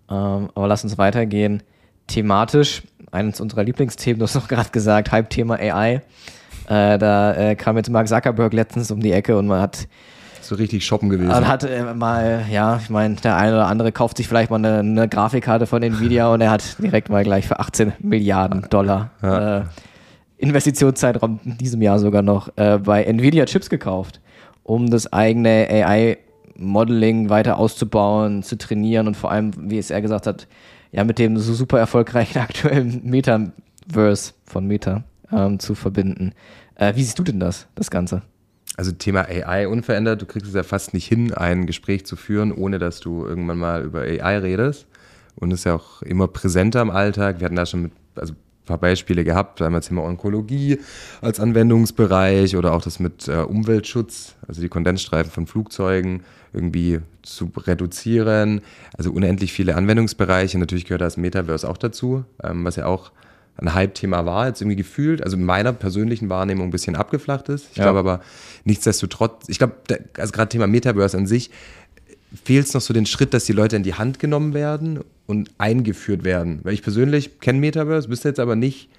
Ähm, 0.09 0.49
aber 0.55 0.67
lass 0.67 0.83
uns 0.83 0.97
weitergehen. 0.97 1.61
Thematisch, 2.07 2.83
eines 3.11 3.39
unserer 3.39 3.63
Lieblingsthemen, 3.63 4.19
du 4.19 4.23
hast 4.23 4.35
noch 4.35 4.47
gerade 4.47 4.69
gesagt, 4.69 5.11
Hype-Thema 5.11 5.55
AI. 5.55 6.01
Äh, 6.67 6.97
da 6.97 7.33
äh, 7.35 7.55
kam 7.55 7.77
jetzt 7.77 7.89
Mark 7.89 8.07
Zuckerberg 8.07 8.53
letztens 8.53 8.89
um 8.91 8.99
die 9.01 9.11
Ecke 9.11 9.37
und 9.37 9.47
man 9.47 9.61
hat 9.61 9.87
so 10.41 10.55
richtig 10.55 10.85
shoppen 10.85 11.09
gewesen. 11.09 11.31
Und 11.31 11.47
hat 11.47 11.63
äh, 11.63 11.93
mal, 11.93 12.45
ja, 12.49 12.77
ich 12.81 12.89
meine, 12.89 13.15
der 13.15 13.35
eine 13.37 13.53
oder 13.53 13.67
andere 13.67 13.91
kauft 13.91 14.17
sich 14.17 14.27
vielleicht 14.27 14.49
mal 14.49 14.57
eine, 14.57 14.79
eine, 14.79 15.07
Grafikkarte 15.07 15.65
von 15.65 15.81
Nvidia 15.81 16.31
und 16.33 16.41
er 16.41 16.51
hat 16.51 16.77
direkt 16.79 17.09
mal 17.09 17.23
gleich 17.23 17.47
für 17.47 17.59
18 17.59 17.93
Milliarden 17.99 18.65
Dollar 18.69 19.11
ja. 19.21 19.59
äh, 19.59 19.63
Investitionszeitraum 20.37 21.39
in 21.43 21.57
diesem 21.57 21.81
Jahr 21.81 21.99
sogar 21.99 22.21
noch 22.21 22.49
äh, 22.55 22.77
bei 22.77 23.03
Nvidia 23.03 23.45
Chips 23.45 23.69
gekauft, 23.69 24.21
um 24.63 24.89
das 24.89 25.11
eigene 25.11 25.67
AI-Modeling 25.69 27.29
weiter 27.29 27.57
auszubauen, 27.57 28.43
zu 28.43 28.57
trainieren 28.57 29.07
und 29.07 29.15
vor 29.17 29.31
allem, 29.31 29.51
wie 29.69 29.77
es 29.77 29.91
er 29.91 30.01
gesagt 30.01 30.27
hat, 30.27 30.47
ja, 30.91 31.03
mit 31.03 31.19
dem 31.19 31.37
so 31.37 31.53
super 31.53 31.79
erfolgreichen 31.79 32.39
aktuellen 32.39 33.01
Metaverse 33.03 34.33
von 34.45 34.65
Meta 34.65 35.03
ähm, 35.31 35.59
zu 35.59 35.75
verbinden. 35.75 36.33
Äh, 36.75 36.95
wie 36.95 37.03
siehst 37.03 37.19
du 37.19 37.23
denn 37.23 37.39
das, 37.39 37.67
das 37.75 37.91
Ganze? 37.91 38.21
Also 38.79 38.93
Thema 38.93 39.27
AI 39.27 39.67
unverändert, 39.67 40.21
du 40.21 40.25
kriegst 40.25 40.47
es 40.47 40.55
ja 40.55 40.63
fast 40.63 40.93
nicht 40.93 41.05
hin, 41.05 41.33
ein 41.33 41.65
Gespräch 41.65 42.05
zu 42.05 42.15
führen, 42.15 42.53
ohne 42.53 42.79
dass 42.79 43.01
du 43.01 43.25
irgendwann 43.25 43.57
mal 43.57 43.83
über 43.83 44.03
AI 44.03 44.37
redest. 44.37 44.87
Und 45.35 45.51
es 45.51 45.59
ist 45.59 45.63
ja 45.65 45.75
auch 45.75 46.01
immer 46.01 46.29
präsenter 46.29 46.81
im 46.81 46.89
Alltag. 46.89 47.41
Wir 47.41 47.45
hatten 47.45 47.57
da 47.57 47.65
schon 47.65 47.81
mit, 47.81 47.91
also 48.15 48.31
ein 48.31 48.65
paar 48.65 48.77
Beispiele 48.77 49.25
gehabt, 49.25 49.61
einmal 49.61 49.81
Thema 49.81 50.03
Onkologie 50.05 50.79
als 51.19 51.41
Anwendungsbereich 51.41 52.55
oder 52.55 52.71
auch 52.71 52.81
das 52.81 53.01
mit 53.01 53.27
äh, 53.27 53.41
Umweltschutz, 53.41 54.35
also 54.47 54.61
die 54.61 54.69
Kondensstreifen 54.69 55.29
von 55.29 55.45
Flugzeugen 55.45 56.23
irgendwie 56.53 57.01
zu 57.21 57.51
reduzieren. 57.57 58.61
Also 58.97 59.11
unendlich 59.11 59.51
viele 59.51 59.75
Anwendungsbereiche. 59.75 60.57
Natürlich 60.57 60.85
gehört 60.85 61.01
das 61.01 61.17
Metaverse 61.17 61.69
auch 61.69 61.77
dazu, 61.77 62.23
ähm, 62.41 62.63
was 62.63 62.77
ja 62.77 62.85
auch 62.85 63.11
ein 63.61 63.73
Hype-Thema 63.73 64.25
war, 64.25 64.47
jetzt 64.47 64.61
irgendwie 64.61 64.77
gefühlt, 64.77 65.21
also 65.23 65.35
in 65.35 65.43
meiner 65.43 65.73
persönlichen 65.73 66.29
Wahrnehmung 66.29 66.67
ein 66.67 66.71
bisschen 66.71 66.95
abgeflacht 66.95 67.49
ist. 67.49 67.67
Ich 67.71 67.77
ja. 67.77 67.83
glaube 67.83 67.99
aber 67.99 68.21
nichtsdestotrotz, 68.63 69.49
ich 69.49 69.57
glaube, 69.57 69.75
also 70.17 70.31
gerade 70.31 70.49
Thema 70.49 70.67
Metaverse 70.67 71.17
an 71.17 71.27
sich, 71.27 71.51
fehlt 72.43 72.67
es 72.67 72.73
noch 72.73 72.81
so 72.81 72.93
den 72.93 73.05
Schritt, 73.05 73.33
dass 73.33 73.45
die 73.45 73.53
Leute 73.53 73.75
in 73.75 73.83
die 73.83 73.95
Hand 73.95 74.19
genommen 74.19 74.53
werden 74.53 74.99
und 75.25 75.51
eingeführt 75.57 76.23
werden. 76.23 76.59
Weil 76.63 76.73
ich 76.73 76.83
persönlich 76.83 77.39
kenne 77.39 77.59
Metaverse, 77.59 78.09
wüsste 78.09 78.29
jetzt 78.29 78.39
aber 78.39 78.55
nicht, 78.55 78.89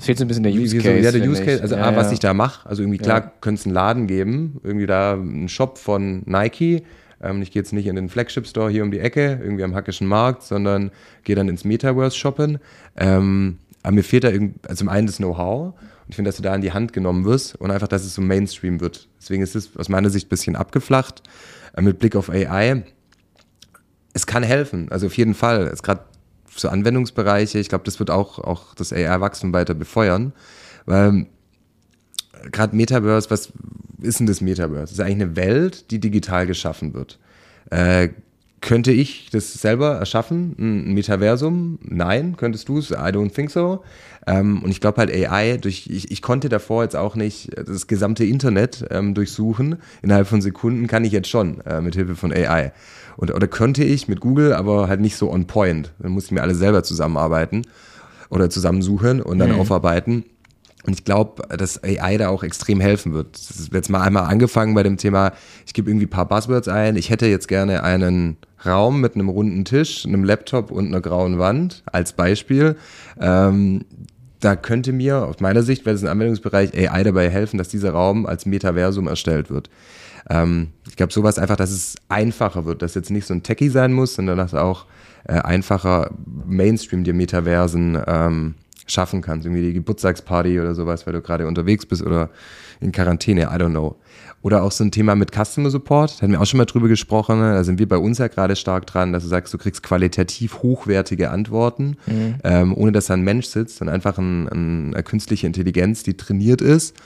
fehlt 0.00 0.18
so 0.18 0.24
ein 0.24 0.28
bisschen 0.28 0.42
der 0.42 0.52
Use 0.52 0.76
Case. 0.76 0.98
Ja, 0.98 1.12
der 1.12 1.28
Use 1.28 1.44
Case, 1.44 1.62
also 1.62 1.76
ja, 1.76 1.82
A, 1.82 1.96
was 1.96 2.12
ich 2.12 2.18
da 2.18 2.34
mache. 2.34 2.68
Also 2.68 2.82
irgendwie 2.82 2.98
klar 2.98 3.20
ja. 3.20 3.32
könnte 3.40 3.60
es 3.60 3.66
einen 3.66 3.74
Laden 3.74 4.06
geben, 4.06 4.60
irgendwie 4.62 4.86
da 4.86 5.14
einen 5.14 5.48
Shop 5.48 5.78
von 5.78 6.22
Nike, 6.26 6.82
ähm, 7.22 7.42
ich 7.42 7.50
gehe 7.50 7.60
jetzt 7.60 7.72
nicht 7.72 7.86
in 7.86 7.96
den 7.96 8.08
Flagship 8.08 8.46
Store 8.46 8.70
hier 8.70 8.82
um 8.82 8.90
die 8.90 9.00
Ecke, 9.00 9.40
irgendwie 9.42 9.64
am 9.64 9.74
Hackischen 9.74 10.06
Markt, 10.06 10.42
sondern 10.42 10.90
gehe 11.24 11.36
dann 11.36 11.48
ins 11.48 11.64
Metaverse 11.64 12.16
shoppen. 12.16 12.58
Ähm, 12.96 13.58
aber 13.82 13.94
mir 13.94 14.04
fehlt 14.04 14.24
da 14.24 14.28
also 14.28 14.78
zum 14.78 14.88
einen 14.88 15.06
das 15.06 15.16
Know-how 15.16 15.74
und 15.74 16.08
ich 16.08 16.16
finde, 16.16 16.28
dass 16.28 16.36
du 16.36 16.42
da 16.42 16.54
in 16.54 16.60
die 16.60 16.72
Hand 16.72 16.92
genommen 16.92 17.24
wirst 17.24 17.56
und 17.56 17.70
einfach, 17.70 17.88
dass 17.88 18.04
es 18.04 18.14
so 18.14 18.22
Mainstream 18.22 18.80
wird. 18.80 19.08
Deswegen 19.20 19.42
ist 19.42 19.56
es 19.56 19.76
aus 19.76 19.88
meiner 19.88 20.10
Sicht 20.10 20.26
ein 20.26 20.30
bisschen 20.30 20.56
abgeflacht 20.56 21.22
äh, 21.76 21.82
mit 21.82 21.98
Blick 21.98 22.16
auf 22.16 22.30
AI. 22.30 22.84
Es 24.14 24.26
kann 24.26 24.42
helfen, 24.42 24.90
also 24.90 25.06
auf 25.06 25.16
jeden 25.16 25.34
Fall. 25.34 25.68
Es 25.68 25.82
gerade 25.82 26.04
so 26.54 26.68
Anwendungsbereiche, 26.68 27.58
ich 27.58 27.68
glaube, 27.68 27.84
das 27.84 27.98
wird 27.98 28.10
auch, 28.10 28.38
auch 28.38 28.74
das 28.74 28.92
AI-Wachstum 28.92 29.52
weiter 29.52 29.74
befeuern, 29.74 30.32
weil 30.84 31.26
gerade 32.50 32.76
Metaverse, 32.76 33.30
was 33.30 33.52
ist 34.00 34.20
denn 34.20 34.26
das 34.26 34.40
Metaverse? 34.40 34.80
Das 34.80 34.92
ist 34.92 35.00
eigentlich 35.00 35.22
eine 35.22 35.36
Welt, 35.36 35.90
die 35.90 36.00
digital 36.00 36.46
geschaffen 36.46 36.94
wird. 36.94 37.18
Äh, 37.70 38.10
könnte 38.62 38.92
ich 38.92 39.28
das 39.30 39.54
selber 39.54 39.96
erschaffen, 39.96 40.54
ein 40.58 40.94
Metaversum? 40.94 41.80
Nein, 41.82 42.36
könntest 42.36 42.68
du 42.68 42.78
es? 42.78 42.92
I 42.92 42.94
don't 42.94 43.34
think 43.34 43.50
so. 43.50 43.82
Ähm, 44.24 44.62
und 44.62 44.70
ich 44.70 44.80
glaube 44.80 44.98
halt 44.98 45.10
AI, 45.12 45.56
durch, 45.56 45.88
ich, 45.90 46.12
ich 46.12 46.22
konnte 46.22 46.48
davor 46.48 46.84
jetzt 46.84 46.94
auch 46.94 47.16
nicht 47.16 47.50
das 47.56 47.88
gesamte 47.88 48.24
Internet 48.24 48.84
ähm, 48.90 49.14
durchsuchen. 49.14 49.78
Innerhalb 50.00 50.28
von 50.28 50.40
Sekunden 50.40 50.86
kann 50.86 51.04
ich 51.04 51.10
jetzt 51.10 51.28
schon 51.28 51.60
äh, 51.62 51.80
mit 51.80 51.96
Hilfe 51.96 52.14
von 52.14 52.32
AI. 52.32 52.72
Und, 53.16 53.34
oder 53.34 53.48
könnte 53.48 53.82
ich 53.82 54.06
mit 54.06 54.20
Google, 54.20 54.52
aber 54.52 54.86
halt 54.86 55.00
nicht 55.00 55.16
so 55.16 55.30
on 55.30 55.46
point. 55.48 55.92
Dann 55.98 56.12
musste 56.12 56.28
ich 56.28 56.32
mir 56.32 56.42
alle 56.42 56.54
selber 56.54 56.84
zusammenarbeiten 56.84 57.62
oder 58.30 58.48
zusammensuchen 58.48 59.20
und 59.20 59.40
dann 59.40 59.52
mhm. 59.52 59.60
aufarbeiten. 59.60 60.24
Und 60.84 60.94
ich 60.94 61.04
glaube, 61.04 61.42
dass 61.56 61.82
AI 61.82 62.16
da 62.16 62.28
auch 62.28 62.42
extrem 62.42 62.80
helfen 62.80 63.12
wird. 63.12 63.34
Das 63.34 63.50
ist 63.50 63.72
jetzt 63.72 63.88
mal 63.88 64.02
einmal 64.02 64.24
angefangen 64.24 64.74
bei 64.74 64.82
dem 64.82 64.96
Thema, 64.96 65.32
ich 65.66 65.74
gebe 65.74 65.88
irgendwie 65.88 66.06
ein 66.06 66.10
paar 66.10 66.26
Buzzwords 66.26 66.68
ein. 66.68 66.96
Ich 66.96 67.10
hätte 67.10 67.26
jetzt 67.26 67.46
gerne 67.46 67.84
einen 67.84 68.36
Raum 68.64 69.00
mit 69.00 69.14
einem 69.14 69.28
runden 69.28 69.64
Tisch, 69.64 70.04
einem 70.04 70.24
Laptop 70.24 70.70
und 70.70 70.86
einer 70.86 71.00
grauen 71.00 71.38
Wand 71.38 71.82
als 71.86 72.12
Beispiel. 72.12 72.76
Ähm, 73.20 73.84
da 74.40 74.56
könnte 74.56 74.92
mir 74.92 75.24
aus 75.24 75.38
meiner 75.38 75.62
Sicht, 75.62 75.86
weil 75.86 75.94
es 75.94 76.02
ein 76.02 76.08
Anwendungsbereich, 76.08 76.72
AI 76.76 77.04
dabei 77.04 77.30
helfen, 77.30 77.58
dass 77.58 77.68
dieser 77.68 77.92
Raum 77.92 78.26
als 78.26 78.44
Metaversum 78.44 79.06
erstellt 79.06 79.50
wird. 79.50 79.70
Ähm, 80.28 80.68
ich 80.88 80.96
glaube, 80.96 81.12
sowas 81.12 81.38
einfach, 81.38 81.56
dass 81.56 81.70
es 81.70 81.94
einfacher 82.08 82.64
wird, 82.64 82.82
dass 82.82 82.94
jetzt 82.94 83.10
nicht 83.10 83.26
so 83.26 83.34
ein 83.34 83.44
Techie 83.44 83.68
sein 83.68 83.92
muss, 83.92 84.14
sondern 84.14 84.38
dass 84.38 84.54
auch 84.54 84.86
äh, 85.24 85.34
einfacher 85.34 86.10
Mainstream 86.46 87.04
die 87.04 87.12
Metaversen 87.12 87.98
ähm, 88.06 88.54
schaffen 88.86 89.22
kannst. 89.22 89.46
Irgendwie 89.46 89.62
die 89.62 89.72
Geburtstagsparty 89.74 90.60
oder 90.60 90.74
sowas, 90.74 91.06
weil 91.06 91.12
du 91.12 91.20
gerade 91.20 91.46
unterwegs 91.46 91.86
bist 91.86 92.02
oder 92.02 92.30
in 92.80 92.92
Quarantäne, 92.92 93.42
I 93.42 93.56
don't 93.56 93.70
know. 93.70 93.96
Oder 94.42 94.64
auch 94.64 94.72
so 94.72 94.82
ein 94.82 94.90
Thema 94.90 95.14
mit 95.14 95.30
Customer 95.32 95.70
Support, 95.70 96.18
da 96.18 96.22
hatten 96.22 96.32
wir 96.32 96.40
auch 96.40 96.46
schon 96.46 96.58
mal 96.58 96.64
drüber 96.64 96.88
gesprochen, 96.88 97.38
ne? 97.38 97.52
da 97.52 97.62
sind 97.62 97.78
wir 97.78 97.88
bei 97.88 97.96
uns 97.96 98.18
ja 98.18 98.26
gerade 98.26 98.56
stark 98.56 98.86
dran, 98.86 99.12
dass 99.12 99.22
du 99.22 99.28
sagst, 99.28 99.54
du 99.54 99.58
kriegst 99.58 99.84
qualitativ 99.84 100.62
hochwertige 100.62 101.30
Antworten, 101.30 101.96
mhm. 102.06 102.34
ähm, 102.42 102.76
ohne 102.76 102.90
dass 102.90 103.06
da 103.06 103.14
ein 103.14 103.22
Mensch 103.22 103.46
sitzt, 103.46 103.78
sondern 103.78 103.94
einfach 103.94 104.18
ein, 104.18 104.48
ein, 104.48 104.94
eine 104.94 105.02
künstliche 105.04 105.46
Intelligenz, 105.46 106.02
die 106.02 106.16
trainiert 106.16 106.60
ist, 106.60 106.96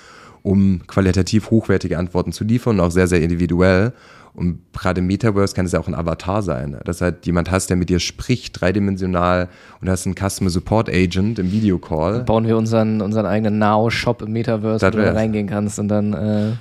um 0.47 0.83
qualitativ 0.87 1.51
hochwertige 1.51 1.99
Antworten 1.99 2.31
zu 2.31 2.45
liefern 2.45 2.79
und 2.79 2.87
auch 2.87 2.93
sehr, 2.93 3.09
sehr 3.09 3.21
individuell. 3.21 3.93
Und 4.33 4.61
gerade 4.73 5.01
im 5.01 5.07
Metaverse 5.09 5.57
kann 5.57 5.67
es 5.67 5.73
ja 5.73 5.81
auch 5.81 5.89
ein 5.89 5.95
Avatar 5.95 6.43
sein, 6.43 6.77
dass 6.85 7.01
halt 7.01 7.27
jemand 7.27 7.51
hast, 7.51 7.69
der 7.69 7.77
mit 7.77 7.89
dir 7.89 7.99
spricht, 7.99 8.61
dreidimensional 8.61 9.49
und 9.81 9.89
hast 9.89 10.07
einen 10.07 10.15
Customer 10.15 10.51
Support 10.51 10.89
Agent 10.89 11.41
im 11.41 11.51
Videocall. 11.51 12.23
Bauen 12.23 12.47
wir 12.47 12.57
unseren, 12.57 13.01
unseren 13.01 13.27
eigenen 13.27 13.59
Now-Shop 13.59 14.23
im 14.23 14.33
Metaverse, 14.33 14.87
wo 14.87 14.91
du 14.91 15.03
da 15.03 15.13
reingehen 15.15 15.49
kannst 15.49 15.81
und 15.81 15.89
dann. 15.89 16.13
Äh 16.13 16.51
ja, 16.51 16.57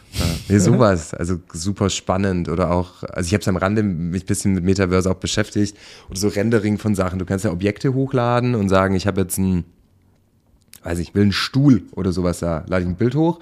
nee, 0.47 0.57
sowas. 0.57 1.13
Also 1.13 1.35
super 1.53 1.91
spannend. 1.91 2.49
Oder 2.49 2.71
auch, 2.71 3.03
also 3.03 3.27
ich 3.27 3.33
habe 3.33 3.41
es 3.41 3.47
am 3.47 3.57
Rande 3.57 3.83
mich 3.83 4.23
ein 4.23 4.25
bisschen 4.25 4.53
mit 4.53 4.63
Metaverse 4.63 5.11
auch 5.11 5.15
beschäftigt. 5.15 5.77
Oder 6.09 6.17
so 6.17 6.29
Rendering 6.29 6.79
von 6.79 6.95
Sachen. 6.95 7.19
Du 7.19 7.25
kannst 7.25 7.45
ja 7.45 7.51
Objekte 7.51 7.93
hochladen 7.93 8.55
und 8.55 8.69
sagen, 8.69 8.95
ich 8.95 9.05
habe 9.05 9.21
jetzt 9.21 9.37
ein 9.37 9.65
weiß 10.85 10.99
ich, 10.99 11.15
will 11.15 11.23
einen 11.23 11.31
Stuhl 11.31 11.83
oder 11.95 12.11
sowas 12.11 12.39
da, 12.39 12.63
lade 12.67 12.83
ich 12.83 12.87
ein 12.87 12.95
Bild 12.95 13.15
hoch. 13.15 13.39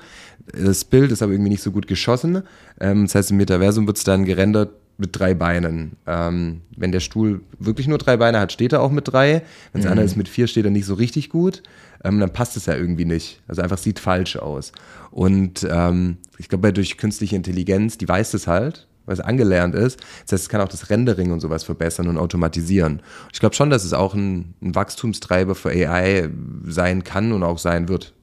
Das 0.52 0.86
Bild 0.86 1.12
ist 1.12 1.22
aber 1.22 1.32
irgendwie 1.32 1.52
nicht 1.52 1.64
so 1.64 1.72
gut 1.72 1.88
geschossen. 1.88 2.44
Ähm, 2.80 3.06
das 3.06 3.16
heißt, 3.16 3.32
im 3.32 3.38
Metaversum 3.38 3.88
wird 3.88 3.98
es 3.98 4.04
dann 4.04 4.26
gerendert 4.26 4.72
mit 4.98 5.18
drei 5.18 5.34
Beinen. 5.34 5.98
Ähm, 6.06 6.62
wenn 6.76 6.92
der 6.92 7.00
Stuhl 7.00 7.42
wirklich 7.60 7.88
nur 7.88 7.98
drei 7.98 8.18
Beine 8.18 8.40
hat, 8.40 8.52
steht 8.52 8.74
er 8.74 8.82
auch 8.82 8.92
mit 8.92 9.08
drei. 9.08 9.44
Wenn 9.72 9.82
es 9.82 9.86
mhm. 9.86 9.94
einer 9.94 10.04
ist 10.04 10.16
mit 10.16 10.30
vier, 10.30 10.48
steht 10.48 10.66
er 10.66 10.72
nicht 10.72 10.86
so 10.86 10.94
richtig 10.94 11.30
gut. 11.30 11.64
Ähm, 12.04 12.20
dann 12.20 12.32
passt 12.32 12.58
es 12.58 12.66
ja 12.66 12.76
irgendwie 12.76 13.06
nicht. 13.06 13.42
Also 13.48 13.62
einfach 13.62 13.78
sieht 13.78 14.00
falsch 14.00 14.36
aus. 14.36 14.72
Und 15.12 15.66
ähm, 15.70 16.18
ich 16.38 16.50
glaube, 16.50 16.74
durch 16.74 16.98
künstliche 16.98 17.36
Intelligenz, 17.36 17.98
die 17.98 18.08
weiß 18.08 18.34
es 18.34 18.48
halt, 18.48 18.88
weil 19.06 19.14
es 19.14 19.20
angelernt 19.20 19.76
ist. 19.76 20.00
Das 20.26 20.34
heißt, 20.34 20.44
es 20.44 20.50
kann 20.50 20.62
auch 20.62 20.68
das 20.68 20.90
Rendering 20.90 21.32
und 21.32 21.40
sowas 21.40 21.64
verbessern 21.64 22.08
und 22.08 22.18
automatisieren. 22.18 23.02
Ich 23.32 23.40
glaube 23.40 23.56
schon, 23.56 23.70
dass 23.70 23.84
es 23.84 23.94
auch 23.94 24.14
ein, 24.14 24.54
ein 24.62 24.76
Wachstumstreiber 24.76 25.56
für 25.56 25.70
AI 25.70 26.30
sein 26.66 27.04
kann 27.04 27.32
und 27.32 27.44
auch 27.44 27.58
sein 27.58 27.88
wird. 27.88 28.14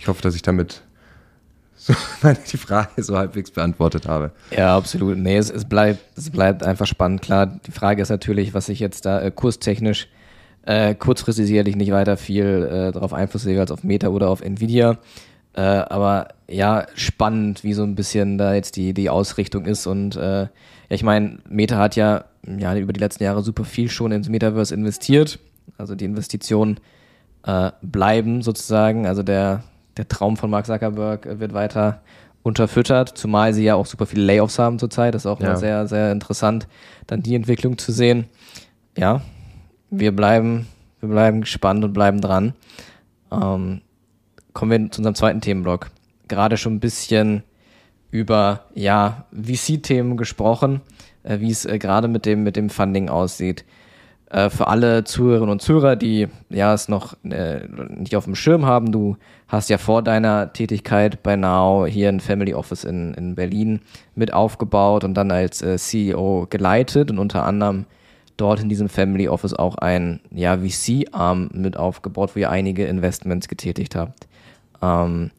Ich 0.00 0.08
hoffe, 0.08 0.22
dass 0.22 0.34
ich 0.34 0.42
damit 0.42 0.82
so, 1.76 1.92
die 2.52 2.56
Frage 2.56 3.02
so 3.02 3.16
halbwegs 3.18 3.50
beantwortet 3.50 4.08
habe. 4.08 4.32
Ja, 4.50 4.76
absolut. 4.76 5.18
Nee, 5.18 5.36
es, 5.36 5.50
es, 5.50 5.66
bleibt, 5.66 6.00
es 6.16 6.30
bleibt 6.30 6.62
einfach 6.62 6.86
spannend. 6.86 7.20
Klar, 7.20 7.46
die 7.46 7.70
Frage 7.70 8.00
ist 8.00 8.08
natürlich, 8.08 8.54
was 8.54 8.68
ich 8.70 8.80
jetzt 8.80 9.04
da 9.04 9.20
äh, 9.20 9.30
kurstechnisch 9.30 10.08
äh, 10.62 10.94
kurzfristig 10.94 11.46
sicherlich 11.46 11.76
nicht 11.76 11.90
weiter 11.90 12.16
viel 12.16 12.68
äh, 12.70 12.92
darauf 12.92 13.12
Einfluss 13.12 13.44
lege 13.44 13.60
als 13.60 13.70
auf 13.70 13.82
Meta 13.82 14.08
oder 14.08 14.28
auf 14.28 14.40
Nvidia. 14.42 14.98
Äh, 15.54 15.60
aber 15.60 16.28
ja, 16.48 16.86
spannend, 16.94 17.64
wie 17.64 17.72
so 17.72 17.82
ein 17.82 17.94
bisschen 17.94 18.38
da 18.38 18.54
jetzt 18.54 18.76
die, 18.76 18.94
die 18.94 19.10
Ausrichtung 19.10 19.66
ist. 19.66 19.86
Und 19.86 20.16
äh, 20.16 20.42
ja, 20.42 20.48
ich 20.88 21.02
meine, 21.02 21.38
Meta 21.48 21.76
hat 21.76 21.96
ja, 21.96 22.24
ja 22.46 22.76
über 22.76 22.92
die 22.92 23.00
letzten 23.00 23.24
Jahre 23.24 23.42
super 23.42 23.64
viel 23.64 23.90
schon 23.90 24.12
ins 24.12 24.28
Metaverse 24.28 24.74
investiert. 24.74 25.38
Also 25.78 25.94
die 25.94 26.04
Investitionen 26.04 26.78
äh, 27.44 27.70
bleiben 27.82 28.42
sozusagen. 28.42 29.06
Also 29.06 29.22
der, 29.22 29.64
der 29.96 30.08
Traum 30.08 30.36
von 30.36 30.50
Mark 30.50 30.66
Zuckerberg 30.66 31.40
wird 31.40 31.52
weiter 31.52 32.02
unterfüttert, 32.42 33.16
zumal 33.16 33.52
sie 33.52 33.64
ja 33.64 33.74
auch 33.74 33.86
super 33.86 34.06
viele 34.06 34.24
Layoffs 34.24 34.58
haben 34.58 34.78
zurzeit. 34.78 35.14
Das 35.14 35.22
ist 35.22 35.26
auch 35.26 35.40
ja. 35.40 35.56
sehr, 35.56 35.86
sehr 35.86 36.12
interessant, 36.12 36.68
dann 37.06 37.22
die 37.22 37.34
Entwicklung 37.34 37.78
zu 37.78 37.92
sehen. 37.92 38.26
Ja, 38.96 39.22
wir 39.90 40.14
bleiben, 40.14 40.66
wir 41.00 41.08
bleiben 41.08 41.42
gespannt 41.42 41.84
und 41.84 41.92
bleiben 41.92 42.20
dran. 42.20 42.54
Ähm, 43.30 43.82
kommen 44.52 44.70
wir 44.70 44.90
zu 44.90 45.00
unserem 45.00 45.14
zweiten 45.14 45.40
Themenblock. 45.40 45.90
Gerade 46.28 46.56
schon 46.56 46.74
ein 46.74 46.80
bisschen 46.80 47.42
über 48.10 48.64
ja, 48.74 49.26
VC-Themen 49.32 50.16
gesprochen, 50.16 50.80
äh, 51.22 51.40
wie 51.40 51.50
es 51.50 51.64
äh, 51.64 51.78
gerade 51.78 52.08
mit 52.08 52.26
dem, 52.26 52.42
mit 52.42 52.56
dem 52.56 52.70
Funding 52.70 53.08
aussieht. 53.08 53.64
Äh, 54.30 54.48
für 54.48 54.68
alle 54.68 55.02
Zuhörerinnen 55.02 55.50
und 55.50 55.60
Zuhörer, 55.60 55.96
die 55.96 56.28
ja 56.50 56.72
es 56.72 56.88
noch 56.88 57.14
äh, 57.24 57.66
nicht 57.88 58.14
auf 58.14 58.24
dem 58.24 58.36
Schirm 58.36 58.64
haben, 58.64 58.92
du 58.92 59.16
hast 59.48 59.68
ja 59.70 59.76
vor 59.76 60.02
deiner 60.02 60.52
Tätigkeit 60.52 61.22
bei 61.24 61.34
Now 61.34 61.84
hier 61.84 62.08
ein 62.08 62.20
Family 62.20 62.54
Office 62.54 62.84
in, 62.84 63.12
in 63.14 63.34
Berlin 63.34 63.80
mit 64.14 64.32
aufgebaut 64.32 65.02
und 65.02 65.14
dann 65.14 65.32
als 65.32 65.62
äh, 65.62 65.76
CEO 65.76 66.46
geleitet 66.48 67.10
und 67.10 67.18
unter 67.18 67.44
anderem 67.44 67.86
dort 68.36 68.60
in 68.60 68.68
diesem 68.68 68.88
Family 68.88 69.28
Office 69.28 69.52
auch 69.52 69.74
ein 69.74 70.20
ja, 70.30 70.58
VC-Arm 70.58 71.50
mit 71.52 71.76
aufgebaut, 71.76 72.30
wo 72.34 72.40
ihr 72.40 72.50
einige 72.50 72.86
Investments 72.86 73.48
getätigt 73.48 73.96
habt. 73.96 74.28
Ähm, 74.80 75.32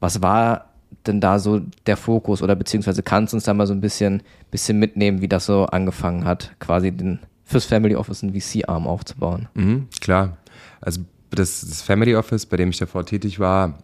was 0.00 0.22
war 0.22 0.66
denn 1.06 1.20
da 1.20 1.38
so 1.38 1.60
der 1.86 1.96
Fokus 1.96 2.42
oder 2.42 2.56
beziehungsweise 2.56 3.04
kannst 3.04 3.32
du 3.32 3.36
uns 3.36 3.44
da 3.44 3.54
mal 3.54 3.68
so 3.68 3.74
ein 3.74 3.80
bisschen, 3.80 4.24
bisschen 4.50 4.80
mitnehmen, 4.80 5.20
wie 5.20 5.28
das 5.28 5.46
so 5.46 5.66
angefangen 5.66 6.24
hat, 6.24 6.50
quasi 6.58 6.90
den, 6.90 7.20
fürs 7.44 7.64
Family 7.64 7.96
Office 7.96 8.22
einen 8.22 8.38
VC-Arm 8.38 8.86
aufzubauen? 8.86 9.48
Mhm, 9.54 9.88
klar. 10.00 10.36
Also 10.80 11.02
das, 11.30 11.60
das 11.60 11.82
Family 11.82 12.14
Office, 12.14 12.46
bei 12.46 12.56
dem 12.56 12.70
ich 12.70 12.78
davor 12.78 13.04
tätig 13.04 13.38
war, 13.38 13.78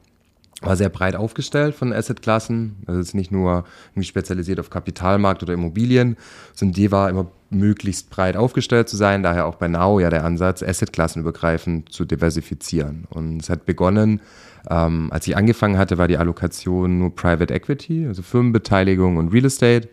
war 0.63 0.77
sehr 0.77 0.91
breit 0.91 1.17
aufgestellt 1.17 1.75
von 1.75 1.93
Assetklassen. 1.93 2.77
Also 2.87 3.01
es 3.01 3.09
ist 3.09 3.15
nicht 3.15 3.33
nur 3.33 3.65
spezialisiert 4.01 4.61
auf 4.61 4.71
Kapitalmarkt 4.71 5.43
oder 5.43 5.55
Immobilien, 5.55 6.17
sondern 6.55 6.75
die 6.75 6.93
war 6.93 7.09
immer 7.09 7.31
möglichst 7.49 8.11
breit 8.11 8.37
aufgestellt 8.37 8.89
zu 8.89 8.97
sein. 8.97 9.23
Daher 9.23 9.47
auch 9.47 9.57
bei 9.57 9.69
Now 9.69 10.01
ja 10.01 10.11
der 10.11 10.25
Ansatz, 10.25 10.63
Assetklassenübergreifend 10.63 11.91
zu 11.91 12.05
diversifizieren. 12.05 13.07
Und 13.09 13.43
es 13.43 13.49
hat 13.49 13.65
begonnen, 13.65 14.21
ähm, 14.69 15.09
als 15.11 15.27
ich 15.27 15.37
angefangen 15.37 15.79
hatte, 15.79 15.97
war 15.97 16.09
die 16.09 16.19
Allokation 16.19 16.99
nur 16.99 17.15
Private 17.15 17.55
Equity, 17.55 18.07
also 18.07 18.23
Firmenbeteiligung 18.23 19.17
und 19.17 19.33
Real 19.33 19.47
Estate. 19.47 19.89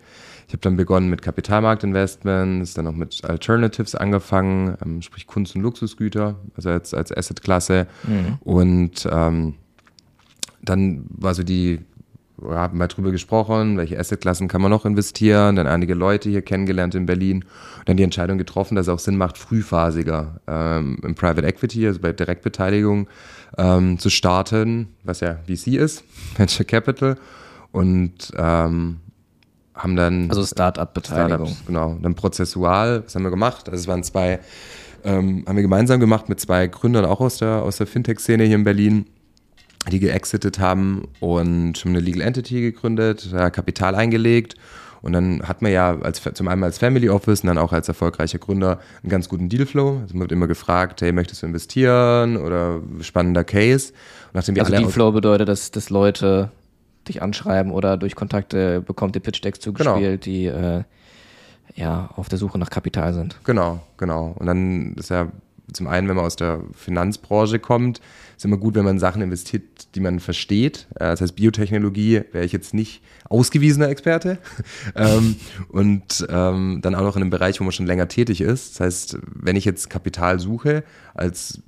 Ich 0.48 0.54
habe 0.54 0.62
dann 0.62 0.78
begonnen 0.78 1.10
mit 1.10 1.22
Kapitalmarktinvestments, 1.22 2.74
dann 2.74 2.88
auch 2.88 2.94
mit 2.94 3.24
Alternatives 3.26 3.96
angefangen, 3.96 4.78
ähm, 4.84 5.02
sprich 5.02 5.28
Kunst- 5.28 5.56
und 5.56 5.62
Luxusgüter, 5.62 6.36
also 6.56 6.70
als, 6.70 6.94
als 6.94 7.16
Assetklasse. 7.16 7.88
Mhm. 8.04 8.38
Und 8.40 9.10
ähm, 9.12 9.56
dann 10.62 11.06
war 11.10 11.34
so 11.34 11.44
die, 11.44 11.82
wir 12.38 12.56
haben 12.56 12.78
mal 12.78 12.88
drüber 12.88 13.12
gesprochen, 13.12 13.76
welche 13.76 14.00
Assetklassen 14.00 14.48
kann 14.48 14.62
man 14.62 14.72
noch 14.72 14.86
investieren, 14.86 15.58
dann 15.58 15.68
einige 15.68 15.96
Leute 15.96 16.30
hier 16.30 16.42
kennengelernt 16.42 16.96
in 16.96 17.06
Berlin 17.06 17.44
und 17.80 17.90
dann 17.90 17.98
die 17.98 18.04
Entscheidung 18.04 18.38
getroffen, 18.38 18.76
dass 18.76 18.88
es 18.88 18.94
auch 18.94 19.00
Sinn 19.00 19.18
macht, 19.18 19.38
frühphasiger 19.38 20.40
ähm, 20.48 20.98
im 21.04 21.16
Private 21.16 21.46
Equity, 21.46 21.88
also 21.88 22.00
bei 22.00 22.14
Direktbeteiligung, 22.14 23.10
ähm, 23.58 24.00
zu 24.00 24.10
starten, 24.10 24.96
was 25.04 25.20
ja 25.20 25.40
VC 25.46 25.74
ist, 25.74 26.06
Venture 26.38 26.66
Capital 26.66 27.18
und 27.74 28.32
ähm, 28.38 29.02
haben 29.78 29.96
dann 29.96 30.30
also 30.30 30.46
Startup-Beteiligung, 30.46 31.48
Startups, 31.48 31.66
genau, 31.68 31.98
dann 32.02 32.16
prozessual, 32.16 33.04
was 33.06 33.16
haben 33.16 33.24
wir 33.24 33.30
gemacht? 33.30 33.70
Also 33.70 33.82
es 33.82 33.88
waren 33.88 34.04
zwei, 34.04 34.40
ähm, 35.04 35.44
haben 35.48 35.56
wir 35.56 35.64
gemeinsam 35.64 36.00
gemacht 36.00 36.30
mit 36.30 36.40
zwei 36.40 36.68
Gründern 36.68 37.06
auch 37.06 37.22
aus 37.22 37.38
der 37.38 37.62
aus 37.62 37.78
der 37.78 37.88
Fintech-Szene 37.88 38.44
hier 38.44 38.56
in 38.56 38.64
Berlin 38.64 39.06
die 39.92 40.00
geexitet 40.00 40.60
haben 40.60 41.08
und 41.20 41.78
schon 41.78 41.92
eine 41.92 42.00
Legal 42.00 42.22
Entity 42.22 42.62
gegründet, 42.62 43.30
Kapital 43.54 43.96
eingelegt. 43.96 44.56
Und 45.02 45.14
dann 45.14 45.44
hat 45.48 45.62
man 45.62 45.72
ja 45.72 45.98
als, 46.02 46.22
zum 46.34 46.48
einen 46.48 46.64
als 46.64 46.80
Family 46.80 47.10
Office 47.10 47.42
und 47.42 47.48
dann 47.48 47.58
auch 47.58 47.72
als 47.72 47.88
erfolgreicher 47.88 48.40
Gründer 48.40 48.80
einen 49.04 49.10
ganz 49.10 49.30
guten 49.30 49.48
Dealflow. 49.48 50.00
Also 50.02 50.14
man 50.14 50.22
wird 50.22 50.32
immer 50.32 50.48
gefragt, 50.48 51.02
hey, 51.02 51.12
möchtest 51.12 51.44
du 51.44 51.46
investieren 51.46 52.36
oder 52.36 52.82
spannender 53.02 53.44
Case? 53.44 53.94
Und 54.28 54.36
nachdem 54.36 54.56
wir 54.56 54.66
also 54.66 54.76
Dealflow 54.76 55.12
bedeutet, 55.12 55.48
dass, 55.48 55.72
dass 55.72 55.90
Leute 55.90 56.52
dich 57.08 57.22
anschreiben 57.22 57.72
oder 57.72 57.98
durch 57.98 58.16
Kontakte 58.16 58.82
bekommt 58.82 59.16
ihr 59.16 59.22
Pitch 59.22 59.44
Decks 59.44 59.60
zugespielt, 59.60 60.24
genau. 60.24 60.38
die 60.38 60.46
äh, 60.46 60.84
ja 61.76 62.10
auf 62.16 62.30
der 62.30 62.38
Suche 62.38 62.58
nach 62.58 62.70
Kapital 62.70 63.14
sind. 63.14 63.40
Genau, 63.44 63.80
genau. 63.98 64.36
Und 64.38 64.48
dann 64.48 64.94
ist 64.96 65.10
ja 65.10 65.28
zum 65.74 65.88
einen, 65.88 66.08
wenn 66.08 66.16
man 66.16 66.26
aus 66.26 66.38
der 66.38 66.62
Finanzbranche 66.74 67.60
kommt, 67.60 68.00
ist 68.38 68.46
immer 68.46 68.58
gut, 68.58 68.76
wenn 68.76 68.86
man 68.86 69.00
Sachen 69.00 69.22
investiert, 69.22 69.96
die 69.96 70.00
man 70.00 70.20
versteht. 70.20 70.88
Äh, 70.96 71.12
das 71.12 71.22
heißt, 71.22 71.36
Biotechnologie 71.36 72.22
wäre 72.32 72.46
ich 72.46 72.52
jetzt 72.52 72.74
nicht 72.74 73.02
ausgewiesener 73.26 73.90
Experte. 73.90 74.38
ähm, 74.96 75.36
und 75.70 76.26
ähm, 76.30 76.80
dann 76.82 76.96
auch 76.96 77.02
noch 77.02 77.16
in 77.16 77.24
einem 77.24 77.32
Bereich, 77.32 77.60
wo 77.60 77.66
man 77.66 77.74
schon 77.74 77.86
länger 77.86 78.08
tätig 78.08 78.42
ist. 78.42 78.76
Das 78.76 78.86
heißt, 78.86 79.18
wenn 79.34 79.56
ich 79.56 79.66
jetzt 79.66 79.90
Kapital 79.90 80.40
suche 80.40 80.84
als 81.14 81.62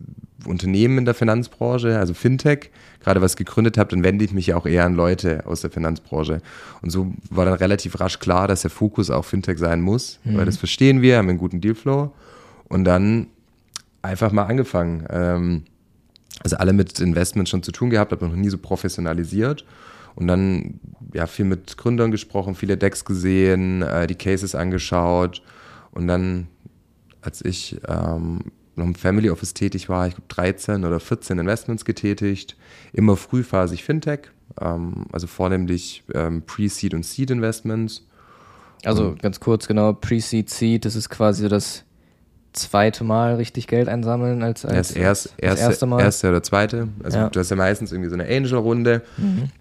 Unternehmen 0.46 1.00
in 1.00 1.06
der 1.06 1.14
Finanzbranche, 1.14 1.98
also 1.98 2.14
Fintech, 2.14 2.72
gerade 3.02 3.22
was 3.22 3.36
gegründet 3.36 3.78
habe, 3.78 3.90
dann 3.92 4.04
wende 4.04 4.26
ich 4.26 4.32
mich 4.32 4.48
ja 4.48 4.58
auch 4.58 4.66
eher 4.66 4.86
an 4.86 4.96
Leute 4.96 5.46
aus 5.46 5.62
der 5.62 5.72
Finanzbranche. 5.72 6.42
Und 6.82 6.90
so 6.90 7.14
war 7.30 7.46
dann 7.46 7.56
relativ 7.56 8.00
rasch 8.00 8.20
klar, 8.20 8.48
dass 8.48 8.62
der 8.62 8.72
Fokus 8.72 9.10
auch 9.10 9.26
Fintech 9.26 9.58
sein 9.58 9.82
muss, 9.82 10.20
mhm. 10.24 10.38
weil 10.38 10.46
das 10.46 10.58
verstehen 10.58 11.02
wir, 11.02 11.18
haben 11.18 11.30
einen 11.30 11.38
guten 11.38 11.62
Dealflow. 11.62 12.12
Und 12.68 12.84
dann 12.86 13.28
einfach 14.02 14.32
mal 14.32 14.46
angefangen. 14.46 15.06
Ähm, 15.10 15.64
also 16.42 16.58
alle 16.58 16.74
mit 16.74 17.00
Investment 17.00 17.50
schon 17.50 17.64
zu 17.64 17.72
tun 17.72 17.90
gehabt, 17.90 18.14
aber 18.14 18.28
noch 18.28 18.36
nie 18.36 18.50
so 18.50 18.58
professionalisiert. 18.58 19.66
Und 20.16 20.28
dann 20.28 20.80
ja 21.14 21.28
viel 21.28 21.46
mit 21.46 21.78
Gründern 21.78 22.12
gesprochen, 22.12 22.56
viele 22.56 22.78
Decks 22.78 23.06
gesehen, 23.06 23.82
äh, 23.82 24.08
die 24.08 24.16
Cases 24.16 24.56
angeschaut. 24.56 25.42
Und 25.92 26.08
dann, 26.08 26.48
als 27.22 27.44
ich 27.44 27.80
ähm, 27.88 28.40
noch 28.80 28.86
im 28.86 28.96
Family 28.96 29.30
Office 29.30 29.54
tätig 29.54 29.90
war, 29.90 30.08
ich 30.08 30.16
glaube 30.16 30.28
13 30.30 30.86
oder 30.86 31.00
14 31.00 31.38
Investments 31.40 31.86
getätigt, 31.86 32.56
immer 32.94 33.16
frühphasig 33.16 33.84
Fintech, 33.84 34.32
ähm, 34.60 35.06
also 35.12 35.28
vornehmlich 35.28 36.04
ähm, 36.14 36.42
Pre-Seed 36.42 36.94
und 36.94 37.06
Seed 37.06 37.32
Investments. 37.32 38.06
Also 38.84 39.10
und 39.10 39.22
ganz 39.22 39.40
kurz, 39.40 39.68
genau, 39.68 39.94
Pre-Seed, 39.94 40.50
Seed, 40.50 40.86
das 40.86 40.96
ist 40.96 41.10
quasi 41.10 41.44
so 41.44 41.50
das 41.50 41.84
zweite 42.54 43.04
Mal 43.04 43.36
richtig 43.36 43.68
Geld 43.68 43.88
einsammeln 43.88 44.42
als, 44.42 44.66
als, 44.66 44.92
erst, 44.92 45.34
erste, 45.38 45.62
erste 45.66 45.86
Mal. 45.86 46.02
Erste 46.02 46.30
oder 46.30 46.42
zweite. 46.42 46.88
Also 47.04 47.18
ja. 47.20 47.30
du 47.30 47.40
hast 47.40 47.50
ja 47.50 47.56
meistens 47.56 47.92
irgendwie 47.92 48.10
so 48.10 48.16
eine 48.16 48.26
Angel-Runde. 48.26 49.04
Mhm 49.18 49.52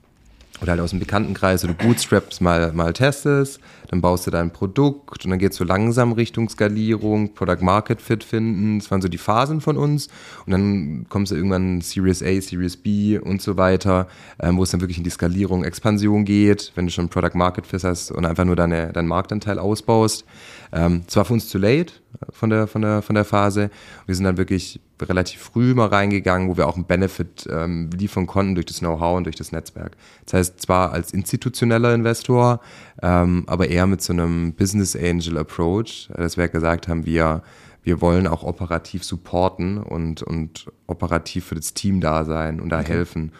oder 0.60 0.72
halt 0.72 0.80
aus 0.80 0.90
dem 0.90 0.98
Bekanntenkreis 0.98 1.64
oder 1.64 1.74
Bootstraps 1.74 2.40
mal, 2.40 2.72
mal 2.72 2.92
testest, 2.92 3.60
dann 3.88 4.00
baust 4.00 4.26
du 4.26 4.30
dein 4.30 4.52
Produkt 4.52 5.24
und 5.24 5.30
dann 5.30 5.38
geht 5.38 5.52
es 5.52 5.58
so 5.58 5.64
langsam 5.64 6.12
Richtung 6.12 6.48
Skalierung, 6.48 7.34
Product 7.34 7.62
Market 7.62 8.02
Fit 8.02 8.22
finden. 8.22 8.78
Das 8.78 8.90
waren 8.90 9.00
so 9.00 9.08
die 9.08 9.18
Phasen 9.18 9.60
von 9.60 9.76
uns. 9.76 10.08
Und 10.44 10.52
dann 10.52 11.06
kommst 11.08 11.32
du 11.32 11.36
irgendwann 11.36 11.80
Series 11.80 12.22
A, 12.22 12.40
Series 12.40 12.76
B 12.76 13.18
und 13.18 13.40
so 13.40 13.56
weiter, 13.56 14.08
ähm, 14.40 14.58
wo 14.58 14.62
es 14.62 14.70
dann 14.70 14.80
wirklich 14.80 14.98
in 14.98 15.04
die 15.04 15.10
Skalierung, 15.10 15.64
Expansion 15.64 16.24
geht, 16.24 16.72
wenn 16.74 16.86
du 16.86 16.92
schon 16.92 17.08
Product 17.08 17.34
Market 17.34 17.66
Fit 17.66 17.84
hast 17.84 18.10
und 18.10 18.26
einfach 18.26 18.44
nur 18.44 18.56
deine, 18.56 18.92
deinen 18.92 19.08
Marktanteil 19.08 19.58
ausbaust. 19.58 20.24
Ähm, 20.72 21.02
war 21.14 21.24
für 21.24 21.32
uns 21.32 21.48
zu 21.48 21.58
late. 21.58 21.94
von 22.30 22.50
der, 22.50 22.66
von 22.66 22.82
der, 22.82 23.02
von 23.02 23.14
der 23.14 23.24
Phase. 23.24 23.70
Wir 24.06 24.14
sind 24.14 24.24
dann 24.24 24.36
wirklich 24.36 24.80
relativ 25.00 25.40
früh 25.40 25.74
mal 25.74 25.86
reingegangen, 25.86 26.48
wo 26.48 26.56
wir 26.56 26.66
auch 26.66 26.74
einen 26.74 26.84
Benefit 26.84 27.48
ähm, 27.50 27.90
liefern 27.96 28.26
konnten 28.26 28.54
durch 28.54 28.66
das 28.66 28.80
Know-how 28.80 29.16
und 29.16 29.24
durch 29.24 29.36
das 29.36 29.52
Netzwerk. 29.52 29.96
Das 30.24 30.34
heißt, 30.34 30.60
zwar 30.60 30.92
als 30.92 31.12
institutioneller 31.12 31.94
Investor, 31.94 32.60
ähm, 33.02 33.44
aber 33.46 33.68
eher 33.68 33.86
mit 33.86 34.02
so 34.02 34.12
einem 34.12 34.52
Business 34.54 34.96
Angel 34.96 35.38
Approach, 35.38 36.08
dass 36.14 36.36
wir 36.36 36.48
gesagt 36.48 36.88
haben, 36.88 37.06
wir, 37.06 37.42
wir 37.82 38.00
wollen 38.00 38.26
auch 38.26 38.42
operativ 38.42 39.04
supporten 39.04 39.78
und, 39.78 40.22
und 40.22 40.66
operativ 40.86 41.46
für 41.46 41.54
das 41.54 41.74
Team 41.74 42.00
da 42.00 42.24
sein 42.24 42.60
und 42.60 42.70
da 42.70 42.80
okay. 42.80 42.92
helfen, 42.94 43.32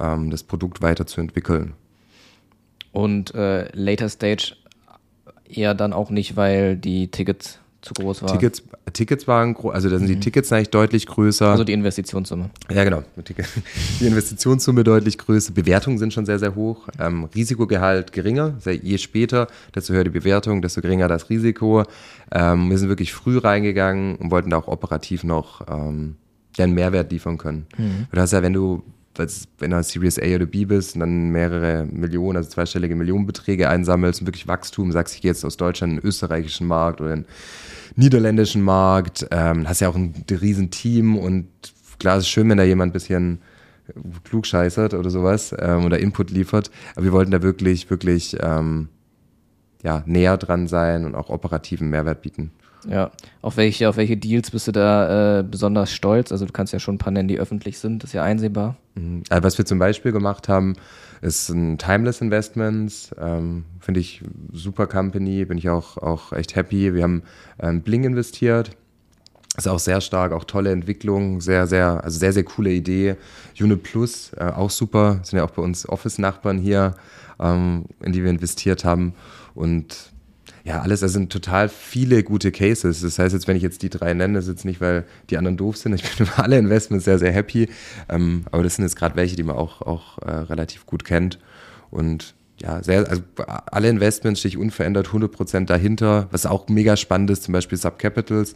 ähm, 0.00 0.30
das 0.30 0.42
Produkt 0.42 0.82
weiterzuentwickeln. 0.82 1.74
Und 2.92 3.34
äh, 3.34 3.68
Later 3.72 4.08
Stage 4.08 4.54
eher 5.56 5.74
dann 5.74 5.92
auch 5.92 6.10
nicht, 6.10 6.36
weil 6.36 6.76
die 6.76 7.08
Tickets 7.08 7.58
zu 7.84 7.94
groß 7.94 8.22
waren. 8.22 8.32
Tickets, 8.32 8.62
Tickets 8.92 9.28
waren 9.28 9.54
groß, 9.54 9.74
also 9.74 9.90
da 9.90 9.98
sind 9.98 10.08
mhm. 10.08 10.14
die 10.14 10.20
Tickets 10.20 10.52
eigentlich 10.52 10.70
deutlich 10.70 11.06
größer. 11.06 11.50
Also 11.50 11.64
die 11.64 11.72
Investitionssumme. 11.72 12.50
Ja, 12.72 12.84
genau. 12.84 13.02
Die 14.00 14.06
Investitionssumme 14.06 14.84
deutlich 14.84 15.18
größer. 15.18 15.52
Bewertungen 15.52 15.98
sind 15.98 16.12
schon 16.12 16.24
sehr, 16.26 16.38
sehr 16.38 16.54
hoch. 16.54 16.88
Ähm, 16.98 17.28
Risikogehalt 17.34 18.12
geringer. 18.12 18.54
Je 18.64 18.98
später, 18.98 19.48
desto 19.74 19.92
höher 19.92 20.04
die 20.04 20.10
Bewertung, 20.10 20.62
desto 20.62 20.80
geringer 20.80 21.08
das 21.08 21.28
Risiko. 21.28 21.84
Ähm, 22.32 22.70
wir 22.70 22.78
sind 22.78 22.88
wirklich 22.88 23.12
früh 23.12 23.38
reingegangen 23.38 24.16
und 24.16 24.30
wollten 24.30 24.50
da 24.50 24.56
auch 24.56 24.68
operativ 24.68 25.24
noch 25.24 25.66
ähm, 25.68 26.16
einen 26.58 26.74
Mehrwert 26.74 27.10
liefern 27.12 27.38
können. 27.38 27.66
Mhm. 27.76 28.06
Du 28.10 28.20
hast 28.20 28.32
ja, 28.32 28.42
wenn 28.42 28.52
du 28.52 28.82
wenn 29.16 29.70
du 29.70 29.82
Series 29.82 30.18
A 30.18 30.34
oder 30.34 30.46
B 30.46 30.64
bist 30.64 30.94
und 30.94 31.00
dann 31.00 31.30
mehrere 31.30 31.84
Millionen, 31.84 32.36
also 32.36 32.50
zweistellige 32.50 32.96
Millionenbeträge 32.96 33.68
einsammelst 33.68 34.20
und 34.20 34.26
wirklich 34.26 34.48
Wachstum, 34.48 34.92
sagst, 34.92 35.14
ich 35.14 35.22
gehe 35.22 35.30
jetzt 35.30 35.44
aus 35.44 35.56
Deutschland 35.56 35.94
in 35.94 36.00
den 36.00 36.06
österreichischen 36.06 36.66
Markt 36.66 37.00
oder 37.00 37.12
in 37.12 37.22
den 37.22 37.28
niederländischen 37.96 38.62
Markt, 38.62 39.26
ähm, 39.30 39.68
hast 39.68 39.80
ja 39.80 39.88
auch 39.88 39.96
ein 39.96 40.24
riesen 40.30 40.70
Team 40.70 41.16
und 41.16 41.48
klar, 41.98 42.16
es 42.16 42.24
ist 42.24 42.30
schön, 42.30 42.48
wenn 42.48 42.58
da 42.58 42.64
jemand 42.64 42.90
ein 42.90 42.92
bisschen 42.92 43.38
klug 44.24 44.46
scheißert 44.46 44.94
oder 44.94 45.10
sowas 45.10 45.54
ähm, 45.58 45.84
oder 45.84 45.98
Input 45.98 46.30
liefert, 46.30 46.70
aber 46.96 47.04
wir 47.04 47.12
wollten 47.12 47.30
da 47.30 47.42
wirklich, 47.42 47.90
wirklich 47.90 48.36
ähm, 48.40 48.88
ja, 49.82 50.02
näher 50.06 50.36
dran 50.38 50.66
sein 50.66 51.04
und 51.04 51.14
auch 51.14 51.28
operativen 51.28 51.90
Mehrwert 51.90 52.22
bieten. 52.22 52.50
Ja, 52.88 53.10
auf 53.42 53.56
welche, 53.56 53.88
auf 53.88 53.96
welche 53.96 54.16
Deals 54.16 54.50
bist 54.50 54.68
du 54.68 54.72
da 54.72 55.40
äh, 55.40 55.42
besonders 55.42 55.92
stolz? 55.92 56.32
Also 56.32 56.46
du 56.46 56.52
kannst 56.52 56.72
ja 56.72 56.78
schon 56.78 56.96
ein 56.96 56.98
paar 56.98 57.12
nennen, 57.12 57.28
die 57.28 57.38
öffentlich 57.38 57.78
sind, 57.78 58.02
das 58.02 58.10
ist 58.10 58.14
ja 58.14 58.22
einsehbar. 58.22 58.76
Mhm. 58.94 59.22
Also 59.28 59.42
was 59.42 59.58
wir 59.58 59.64
zum 59.64 59.78
Beispiel 59.78 60.12
gemacht 60.12 60.48
haben, 60.48 60.74
ist 61.20 61.48
ein 61.48 61.78
Timeless 61.78 62.20
Investments, 62.20 63.10
ähm, 63.18 63.64
finde 63.80 64.00
ich 64.00 64.22
super 64.52 64.86
Company, 64.86 65.44
bin 65.44 65.58
ich 65.58 65.68
auch, 65.68 65.96
auch 65.98 66.32
echt 66.32 66.54
happy. 66.56 66.94
Wir 66.94 67.02
haben 67.02 67.22
ähm, 67.58 67.82
Bling 67.82 68.04
investiert, 68.04 68.70
ist 69.56 69.68
auch 69.68 69.78
sehr 69.78 70.00
stark, 70.00 70.32
auch 70.32 70.44
tolle 70.44 70.70
Entwicklung, 70.72 71.40
sehr, 71.40 71.66
sehr, 71.66 72.04
also 72.04 72.18
sehr, 72.18 72.32
sehr 72.32 72.44
coole 72.44 72.70
Idee. 72.70 73.16
Unit 73.58 73.82
Plus, 73.82 74.32
äh, 74.36 74.44
auch 74.44 74.70
super, 74.70 75.20
sind 75.22 75.38
ja 75.38 75.44
auch 75.44 75.52
bei 75.52 75.62
uns 75.62 75.88
Office-Nachbarn 75.88 76.58
hier, 76.58 76.94
ähm, 77.40 77.86
in 78.02 78.12
die 78.12 78.22
wir 78.22 78.30
investiert 78.30 78.84
haben 78.84 79.14
und 79.54 80.13
ja, 80.64 80.80
alles, 80.80 81.00
da 81.00 81.08
sind 81.08 81.30
total 81.30 81.68
viele 81.68 82.24
gute 82.24 82.50
Cases. 82.50 83.02
Das 83.02 83.18
heißt 83.18 83.34
jetzt, 83.34 83.46
wenn 83.46 83.56
ich 83.56 83.62
jetzt 83.62 83.82
die 83.82 83.90
drei 83.90 84.14
nenne, 84.14 84.38
ist 84.38 84.48
jetzt 84.48 84.64
nicht, 84.64 84.80
weil 84.80 85.04
die 85.28 85.36
anderen 85.36 85.58
doof 85.58 85.76
sind. 85.76 85.92
Ich 85.94 86.02
bin 86.02 86.26
über 86.26 86.42
alle 86.42 86.58
Investments 86.58 87.04
sehr, 87.04 87.18
sehr 87.18 87.32
happy. 87.32 87.68
Ähm, 88.08 88.46
aber 88.50 88.62
das 88.62 88.76
sind 88.76 88.84
jetzt 88.84 88.96
gerade 88.96 89.14
welche, 89.14 89.36
die 89.36 89.42
man 89.42 89.56
auch, 89.56 89.82
auch 89.82 90.18
äh, 90.18 90.30
relativ 90.30 90.86
gut 90.86 91.04
kennt. 91.04 91.38
Und 91.90 92.34
ja, 92.60 92.82
sehr, 92.82 93.08
also 93.08 93.22
alle 93.46 93.88
Investments 93.88 94.40
stehe 94.40 94.50
ich 94.50 94.58
unverändert 94.58 95.08
100% 95.08 95.66
dahinter. 95.66 96.28
Was 96.30 96.46
auch 96.46 96.68
mega 96.68 96.96
spannend 96.96 97.30
ist, 97.30 97.42
zum 97.42 97.52
Beispiel 97.52 97.76
Subcapitals 97.76 98.54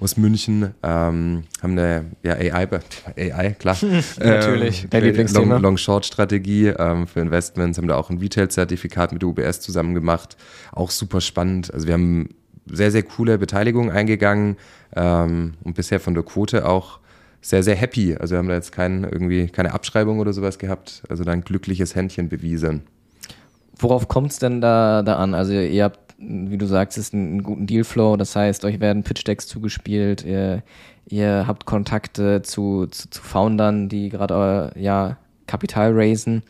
aus 0.00 0.16
München 0.16 0.74
ähm, 0.82 1.44
haben 1.62 1.72
eine 1.72 2.06
ja, 2.22 2.34
AI, 2.34 2.68
AI 3.16 3.50
klar. 3.58 3.76
Natürlich, 4.18 4.84
ähm, 4.84 4.90
dein 4.90 5.04
Lieblingsthema. 5.04 5.58
Long-Short-Strategie 5.58 6.68
ähm, 6.68 7.06
für 7.06 7.20
Investments, 7.20 7.78
haben 7.78 7.88
da 7.88 7.96
auch 7.96 8.10
ein 8.10 8.18
Retail-Zertifikat 8.18 9.12
mit 9.12 9.22
UBS 9.22 9.60
zusammen 9.60 9.94
gemacht. 9.94 10.36
Auch 10.72 10.90
super 10.90 11.20
spannend. 11.20 11.72
Also 11.72 11.86
wir 11.86 11.94
haben 11.94 12.30
sehr, 12.66 12.90
sehr 12.90 13.04
coole 13.04 13.38
Beteiligungen 13.38 13.90
eingegangen 13.90 14.56
ähm, 14.94 15.54
und 15.62 15.76
bisher 15.76 16.00
von 16.00 16.14
der 16.14 16.24
Quote 16.24 16.68
auch 16.68 16.98
sehr, 17.40 17.62
sehr 17.62 17.76
happy. 17.76 18.16
Also 18.16 18.34
wir 18.34 18.38
haben 18.38 18.48
da 18.48 18.54
jetzt 18.54 18.72
kein, 18.72 19.04
irgendwie 19.04 19.46
keine 19.46 19.72
Abschreibung 19.72 20.18
oder 20.18 20.32
sowas 20.32 20.58
gehabt. 20.58 21.04
Also 21.08 21.22
da 21.22 21.30
ein 21.30 21.42
glückliches 21.42 21.94
Händchen 21.94 22.28
bewiesen. 22.28 22.82
Worauf 23.78 24.08
kommt 24.08 24.32
es 24.32 24.38
denn 24.38 24.60
da, 24.60 25.02
da 25.02 25.16
an? 25.16 25.34
Also 25.34 25.52
ihr 25.52 25.84
habt 25.84 26.06
wie 26.18 26.56
du 26.56 26.66
sagst, 26.66 26.98
ist 26.98 27.12
ein, 27.12 27.26
einen 27.26 27.42
guten 27.42 27.66
Dealflow. 27.66 28.16
Das 28.16 28.34
heißt, 28.36 28.64
euch 28.64 28.80
werden 28.80 29.02
Pitch-Decks 29.02 29.46
zugespielt. 29.46 30.24
Ihr, 30.24 30.62
ihr 31.06 31.44
habt 31.46 31.66
Kontakte 31.66 32.42
zu, 32.42 32.86
zu, 32.86 33.10
zu 33.10 33.22
Foundern, 33.22 33.88
die 33.88 34.08
gerade 34.08 34.72
ja, 34.76 35.18
Kapital 35.46 35.92
raisen. 35.94 36.42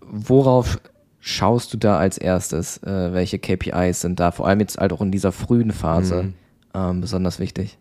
Worauf 0.00 0.80
schaust 1.20 1.72
du 1.72 1.76
da 1.76 1.98
als 1.98 2.18
erstes? 2.18 2.78
Äh, 2.78 3.12
welche 3.12 3.38
KPIs 3.38 4.00
sind 4.00 4.18
da? 4.18 4.32
Vor 4.32 4.46
allem 4.46 4.60
jetzt 4.60 4.78
halt 4.78 4.92
auch 4.92 5.02
in 5.02 5.12
dieser 5.12 5.32
frühen 5.32 5.70
Phase 5.70 6.24
mhm. 6.24 6.34
ähm, 6.74 7.00
besonders 7.00 7.38
wichtig. 7.38 7.78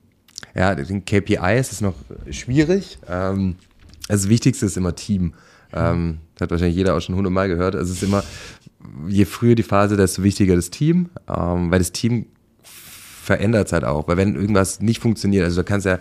Ja, 0.55 0.75
den 0.75 1.05
KPIs 1.05 1.71
ist 1.71 1.81
noch 1.81 1.95
schwierig. 2.29 2.99
Ähm, 3.07 3.55
also 4.07 4.25
das 4.25 4.29
Wichtigste 4.29 4.65
ist 4.65 4.77
immer 4.77 4.95
Team. 4.95 5.33
Ähm, 5.73 6.19
hat 6.39 6.51
wahrscheinlich 6.51 6.75
jeder 6.75 6.95
auch 6.95 7.01
schon 7.01 7.15
hundertmal 7.15 7.47
gehört. 7.47 7.75
Also 7.75 7.91
es 7.91 7.97
ist 7.97 8.03
immer, 8.03 8.23
je 9.07 9.25
früher 9.25 9.55
die 9.55 9.63
Phase, 9.63 9.97
desto 9.97 10.23
wichtiger 10.23 10.55
das 10.55 10.69
Team, 10.69 11.09
ähm, 11.27 11.71
weil 11.71 11.79
das 11.79 11.91
Team 11.91 12.27
verändert 12.63 13.67
es 13.67 13.73
halt 13.73 13.83
auch. 13.83 14.07
Weil 14.07 14.17
wenn 14.17 14.35
irgendwas 14.35 14.81
nicht 14.81 15.01
funktioniert, 15.01 15.43
also 15.43 15.61
du 15.61 15.65
kannst 15.65 15.85
ja, 15.85 15.99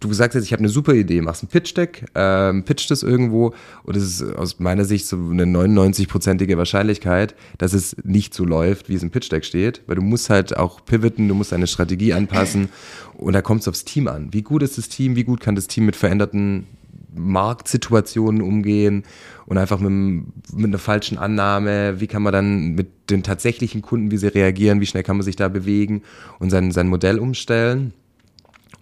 du 0.00 0.12
sagst 0.12 0.34
jetzt, 0.34 0.44
ich 0.44 0.52
habe 0.52 0.60
eine 0.60 0.68
super 0.68 0.94
Idee, 0.94 1.20
machst 1.20 1.42
ein 1.42 1.48
Pitch-Deck, 1.48 2.06
ähm, 2.14 2.64
pitcht 2.64 2.90
es 2.90 3.02
irgendwo 3.02 3.54
und 3.84 3.96
es 3.96 4.02
ist 4.02 4.34
aus 4.34 4.58
meiner 4.58 4.84
Sicht 4.84 5.06
so 5.06 5.16
eine 5.16 5.44
99-prozentige 5.44 6.56
Wahrscheinlichkeit, 6.56 7.34
dass 7.58 7.74
es 7.74 7.96
nicht 8.02 8.34
so 8.34 8.44
läuft, 8.44 8.88
wie 8.88 8.94
es 8.94 9.02
im 9.02 9.10
Pitch-Deck 9.10 9.44
steht, 9.44 9.82
weil 9.86 9.96
du 9.96 10.02
musst 10.02 10.30
halt 10.30 10.56
auch 10.56 10.84
pivoten, 10.84 11.28
du 11.28 11.34
musst 11.34 11.52
deine 11.52 11.66
Strategie 11.66 12.14
anpassen 12.14 12.70
und 13.14 13.34
da 13.34 13.42
kommt 13.42 13.60
es 13.60 13.68
aufs 13.68 13.84
Team 13.84 14.08
an. 14.08 14.32
Wie 14.32 14.42
gut 14.42 14.62
ist 14.62 14.78
das 14.78 14.88
Team, 14.88 15.16
wie 15.16 15.24
gut 15.24 15.40
kann 15.40 15.54
das 15.54 15.66
Team 15.66 15.84
mit 15.86 15.96
veränderten 15.96 16.66
Marktsituationen 17.14 18.42
umgehen 18.42 19.04
und 19.46 19.58
einfach 19.58 19.80
mit, 19.80 20.24
mit 20.52 20.66
einer 20.66 20.78
falschen 20.78 21.18
Annahme, 21.18 22.00
wie 22.00 22.06
kann 22.06 22.22
man 22.22 22.32
dann 22.32 22.74
mit 22.74 23.10
den 23.10 23.22
tatsächlichen 23.22 23.82
Kunden, 23.82 24.10
wie 24.10 24.16
sie 24.16 24.28
reagieren, 24.28 24.80
wie 24.80 24.86
schnell 24.86 25.02
kann 25.02 25.16
man 25.16 25.24
sich 25.24 25.36
da 25.36 25.48
bewegen 25.48 26.02
und 26.38 26.50
sein, 26.50 26.70
sein 26.72 26.88
Modell 26.88 27.18
umstellen. 27.18 27.92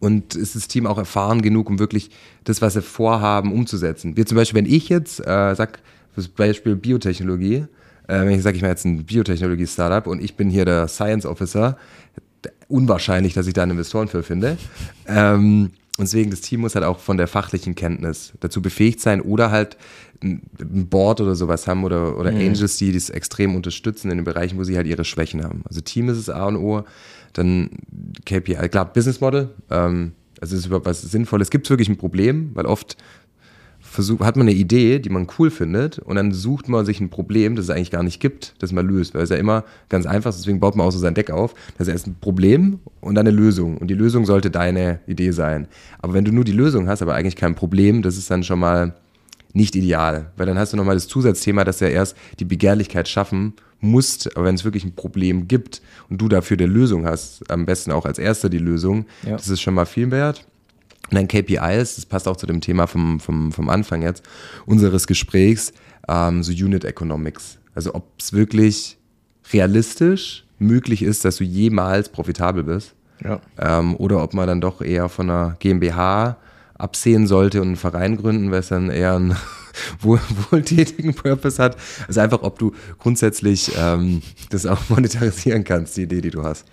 Und 0.01 0.37
ist 0.37 0.55
das 0.55 0.69
Team 0.69 0.87
auch 0.87 0.99
erfahren 0.99 1.43
genug, 1.43 1.69
um 1.69 1.79
wirklich 1.81 2.11
das, 2.45 2.63
was 2.63 2.75
sie 2.75 2.83
vorhaben, 2.83 3.53
umzusetzen? 3.53 4.17
Wie 4.17 4.25
zum 4.25 4.37
Beispiel, 4.37 4.59
wenn 4.59 4.71
ich 4.71 4.89
jetzt 4.89 5.21
äh, 5.21 5.55
sag, 5.55 5.81
das 6.15 6.29
Beispiel 6.29 6.77
Biotechnologie, 6.77 7.67
äh, 8.07 8.21
wenn 8.21 8.31
ich 8.31 8.43
sage, 8.43 8.57
ich 8.57 8.63
mache 8.63 8.71
jetzt 8.71 8.85
ein 8.85 9.05
Biotechnologie-Startup 9.05 10.07
und 10.07 10.23
ich 10.23 10.37
bin 10.37 10.51
hier 10.51 10.65
der 10.65 10.87
Science 10.87 11.27
Officer, 11.27 11.77
unwahrscheinlich, 12.69 13.35
dass 13.35 13.47
ich 13.47 13.55
da 13.55 13.63
einen 13.63 13.73
Investoren 13.73 14.09
für 14.09 14.23
finde. 14.23 14.57
Ähm, 15.07 15.71
und 15.99 16.05
deswegen, 16.05 16.31
das 16.31 16.41
Team 16.41 16.61
muss 16.61 16.77
halt 16.77 16.85
auch 16.85 17.01
von 17.01 17.17
der 17.17 17.27
fachlichen 17.27 17.75
Kenntnis 17.75 18.33
dazu 18.39 18.63
befähigt 18.63 19.01
sein 19.01 19.21
oder 19.21 19.51
halt 19.51 19.77
ein 20.23 20.41
Board 20.89 21.21
oder 21.21 21.35
sowas 21.35 21.67
haben 21.67 21.85
oder, 21.85 22.17
oder 22.17 22.31
mhm. 22.31 22.39
Angels, 22.39 22.77
die 22.77 22.93
das 22.93 23.11
extrem 23.11 23.57
unterstützen 23.57 24.11
in 24.11 24.19
den 24.19 24.25
Bereichen, 24.25 24.59
wo 24.59 24.65
sie 24.65 24.77
halt 24.77 24.87
ihre 24.87 25.05
Schwächen 25.05 25.43
haben. 25.43 25.63
Also 25.69 25.81
Team 25.81 26.09
ist 26.09 26.19
es 26.19 26.31
A 26.31 26.47
und 26.47 26.57
O, 26.57 26.85
dann 27.33 27.71
KPI, 28.25 28.69
klar, 28.69 28.93
Business 28.93 29.21
Model, 29.21 29.51
ähm, 29.71 30.13
also 30.41 30.57
ist 30.57 30.67
überhaupt 30.67 30.87
was 30.87 31.03
Sinnvolles. 31.03 31.51
Gibt 31.51 31.67
es 31.67 31.71
wirklich 31.71 31.89
ein 31.89 31.99
Problem, 31.99 32.51
weil 32.55 32.67
oft 32.67 32.97
versucht, 33.89 34.23
hat 34.23 34.37
man 34.37 34.49
eine 34.49 34.57
Idee, 34.57 34.99
die 34.99 35.09
man 35.09 35.27
cool 35.39 35.51
findet 35.51 35.99
und 35.99 36.17
dann 36.17 36.33
sucht 36.33 36.69
man 36.69 36.85
sich 36.85 37.01
ein 37.01 37.09
Problem, 37.09 37.57
das 37.57 37.67
es 37.67 37.71
eigentlich 37.71 37.91
gar 37.91 38.03
nicht 38.03 38.21
gibt, 38.21 38.55
das 38.59 38.73
man 38.73 38.87
löst. 38.87 39.15
Weil 39.15 39.23
es 39.23 39.31
ja 39.31 39.37
immer 39.37 39.65
ganz 39.89 40.07
einfach 40.07 40.31
ist, 40.31 40.39
deswegen 40.39 40.61
baut 40.61 40.77
man 40.77 40.87
auch 40.87 40.91
so 40.91 40.99
sein 40.99 41.15
Deck 41.15 41.31
auf. 41.31 41.55
Das 41.77 41.89
ist 41.89 41.93
erst 41.93 42.07
ein 42.07 42.17
Problem 42.21 42.79
und 43.01 43.15
dann 43.15 43.27
eine 43.27 43.37
Lösung. 43.37 43.79
Und 43.79 43.89
die 43.89 43.95
Lösung 43.95 44.27
sollte 44.27 44.51
deine 44.51 45.01
Idee 45.07 45.33
sein. 45.33 45.69
Aber 46.01 46.15
wenn 46.15 46.25
du 46.25 46.33
nur 46.33 46.45
die 46.45 46.53
Lösung 46.53 46.89
hast, 46.89 47.03
aber 47.03 47.15
eigentlich 47.15 47.37
kein 47.37 47.55
Problem, 47.55 48.03
das 48.03 48.17
ist 48.17 48.31
dann 48.31 48.45
schon 48.45 48.59
mal 48.59 48.95
nicht 49.53 49.75
ideal. 49.75 50.31
Weil 50.37 50.47
dann 50.47 50.59
hast 50.59 50.73
du 50.73 50.77
nochmal 50.77 50.97
das 50.97 51.09
Zusatzthema, 51.09 51.65
dass 51.65 51.79
du 51.79 51.87
ja 51.87 51.91
erst 51.91 52.17
die 52.39 52.45
Begehrlichkeit 52.45 53.09
schaffen 53.09 53.55
musst, 53.81 54.37
aber 54.37 54.47
wenn 54.47 54.55
es 54.55 54.65
wirklich 54.65 54.85
ein 54.85 54.95
Problem 54.95 55.49
gibt 55.49 55.83
und 56.11 56.21
du 56.21 56.29
dafür 56.29 56.57
die 56.57 56.65
Lösung 56.65 57.07
hast, 57.07 57.49
am 57.51 57.65
besten 57.65 57.93
auch 57.93 58.07
als 58.07 58.19
erster 58.19 58.49
die 58.49 58.59
Lösung, 58.59 59.07
ja. 59.25 59.37
das 59.37 59.49
ist 59.49 59.61
schon 59.61 59.75
mal 59.75 59.87
viel 59.87 60.11
wert. 60.11 60.47
Und 61.11 61.15
dann 61.15 61.29
KPIs, 61.29 61.97
das 61.97 62.07
passt 62.07 62.29
auch 62.29 62.37
zu 62.37 62.47
dem 62.47 62.61
Thema 62.61 62.87
vom, 62.87 63.19
vom, 63.21 63.53
vom 63.53 63.69
Anfang 63.69 64.03
jetzt, 64.03 64.23
unseres 64.67 65.07
Gesprächs, 65.07 65.73
ähm, 66.09 66.43
so 66.43 66.53
Unit 66.53 66.85
Economics. 66.85 67.59
Also 67.75 67.95
ob 67.95 68.05
es 68.19 68.33
wirklich 68.33 68.99
realistisch 69.53 70.45
möglich 70.59 71.03
ist, 71.03 71.25
dass 71.25 71.37
du 71.37 71.45
jemals 71.45 72.09
profitabel 72.09 72.65
bist. 72.65 72.95
Ja. 73.25 73.41
Ähm, 73.59 73.97
oder 73.97 74.23
ob 74.23 74.35
man 74.35 74.47
dann 74.47 74.61
doch 74.61 74.81
eher 74.81 75.09
von 75.09 75.31
einer 75.31 75.57
GmbH 75.59 76.37
absehen 76.75 77.27
sollte 77.27 77.61
und 77.61 77.69
einen 77.69 77.77
Verein 77.77 78.17
gründen, 78.17 78.51
weil 78.51 78.61
es 78.61 78.69
dann 78.69 78.91
eher 78.91 79.17
einen 79.17 79.37
wohl, 80.01 80.21
wohltätigen 80.51 81.15
Purpose 81.15 81.63
hat. 81.63 81.77
Also 82.07 82.21
einfach, 82.21 82.43
ob 82.43 82.59
du 82.59 82.73
grundsätzlich 82.99 83.73
ähm, 83.77 84.23
das 84.51 84.67
auch 84.67 84.89
monetarisieren 84.89 85.65
kannst, 85.65 85.97
die 85.97 86.03
Idee, 86.03 86.21
die 86.21 86.31
du 86.31 86.45
hast. 86.45 86.67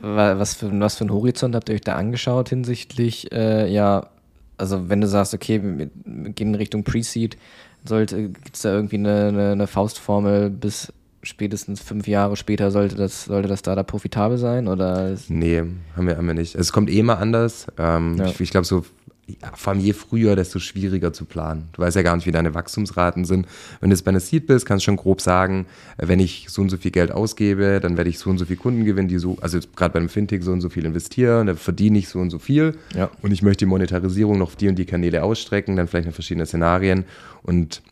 Was 0.00 0.54
für, 0.54 0.80
was 0.80 0.96
für 0.96 1.02
einen 1.02 1.12
Horizont 1.12 1.54
habt 1.54 1.68
ihr 1.68 1.74
euch 1.74 1.80
da 1.82 1.96
angeschaut 1.96 2.48
hinsichtlich, 2.48 3.32
äh, 3.32 3.70
ja, 3.70 4.06
also 4.56 4.88
wenn 4.88 5.00
du 5.00 5.06
sagst, 5.06 5.34
okay, 5.34 5.60
wir, 5.62 5.90
wir 6.04 6.32
gehen 6.32 6.48
in 6.48 6.54
Richtung 6.54 6.84
Pre-Seed, 6.84 7.36
gibt 7.86 8.54
es 8.54 8.62
da 8.62 8.74
irgendwie 8.74 8.96
eine, 8.96 9.28
eine, 9.28 9.52
eine, 9.52 9.66
Faustformel 9.66 10.50
bis 10.50 10.92
spätestens 11.22 11.80
fünf 11.80 12.06
Jahre 12.08 12.36
später 12.36 12.70
sollte 12.70 12.94
das, 12.94 13.24
sollte 13.24 13.48
das 13.48 13.60
Startup 13.60 13.86
profitabel 13.86 14.38
sein? 14.38 14.68
Oder? 14.68 15.16
Nee, 15.28 15.62
haben 15.96 16.06
wir, 16.06 16.16
haben 16.16 16.26
wir 16.26 16.34
nicht. 16.34 16.54
Es 16.54 16.72
kommt 16.72 16.90
eh 16.90 17.02
mal 17.02 17.14
anders. 17.14 17.66
Ähm, 17.78 18.16
ja. 18.18 18.26
Ich, 18.26 18.40
ich 18.40 18.50
glaube, 18.50 18.66
so 18.66 18.84
vor 19.54 19.72
allem 19.72 19.80
je 19.80 19.92
früher, 19.92 20.36
desto 20.36 20.58
schwieriger 20.58 21.12
zu 21.12 21.24
planen. 21.24 21.68
Du 21.72 21.82
weißt 21.82 21.96
ja 21.96 22.02
gar 22.02 22.16
nicht, 22.16 22.26
wie 22.26 22.32
deine 22.32 22.54
Wachstumsraten 22.54 23.24
sind. 23.24 23.46
Wenn 23.80 23.90
du 23.90 23.94
jetzt 23.94 24.04
bei 24.04 24.10
einer 24.10 24.20
Seed 24.20 24.46
bist, 24.46 24.66
kannst 24.66 24.84
du 24.84 24.86
schon 24.86 24.96
grob 24.96 25.20
sagen, 25.20 25.66
äh, 25.98 26.08
wenn 26.08 26.20
ich 26.20 26.46
so 26.48 26.62
und 26.62 26.68
so 26.68 26.76
viel 26.76 26.90
Geld 26.90 27.12
ausgebe, 27.12 27.80
dann 27.80 27.96
werde 27.96 28.10
ich 28.10 28.18
so 28.18 28.30
und 28.30 28.38
so 28.38 28.44
viele 28.44 28.58
Kunden 28.58 28.84
gewinnen, 28.84 29.08
die 29.08 29.18
so, 29.18 29.36
also 29.40 29.58
gerade 29.76 29.92
beim 29.92 30.08
Fintech 30.08 30.42
so 30.42 30.52
und 30.52 30.60
so 30.60 30.68
viel 30.68 30.84
investieren, 30.84 31.46
dann 31.46 31.56
verdiene 31.56 31.98
ich 31.98 32.08
so 32.08 32.18
und 32.18 32.30
so 32.30 32.38
viel. 32.38 32.76
Ja. 32.94 33.10
Und 33.22 33.32
ich 33.32 33.42
möchte 33.42 33.64
die 33.64 33.68
Monetarisierung 33.70 34.38
noch 34.38 34.48
auf 34.48 34.56
die 34.56 34.68
und 34.68 34.76
die 34.76 34.86
Kanäle 34.86 35.22
ausstrecken, 35.22 35.76
dann 35.76 35.86
vielleicht 35.86 36.06
in 36.06 36.12
verschiedene 36.12 36.46
Szenarien. 36.46 37.04
Und 37.42 37.82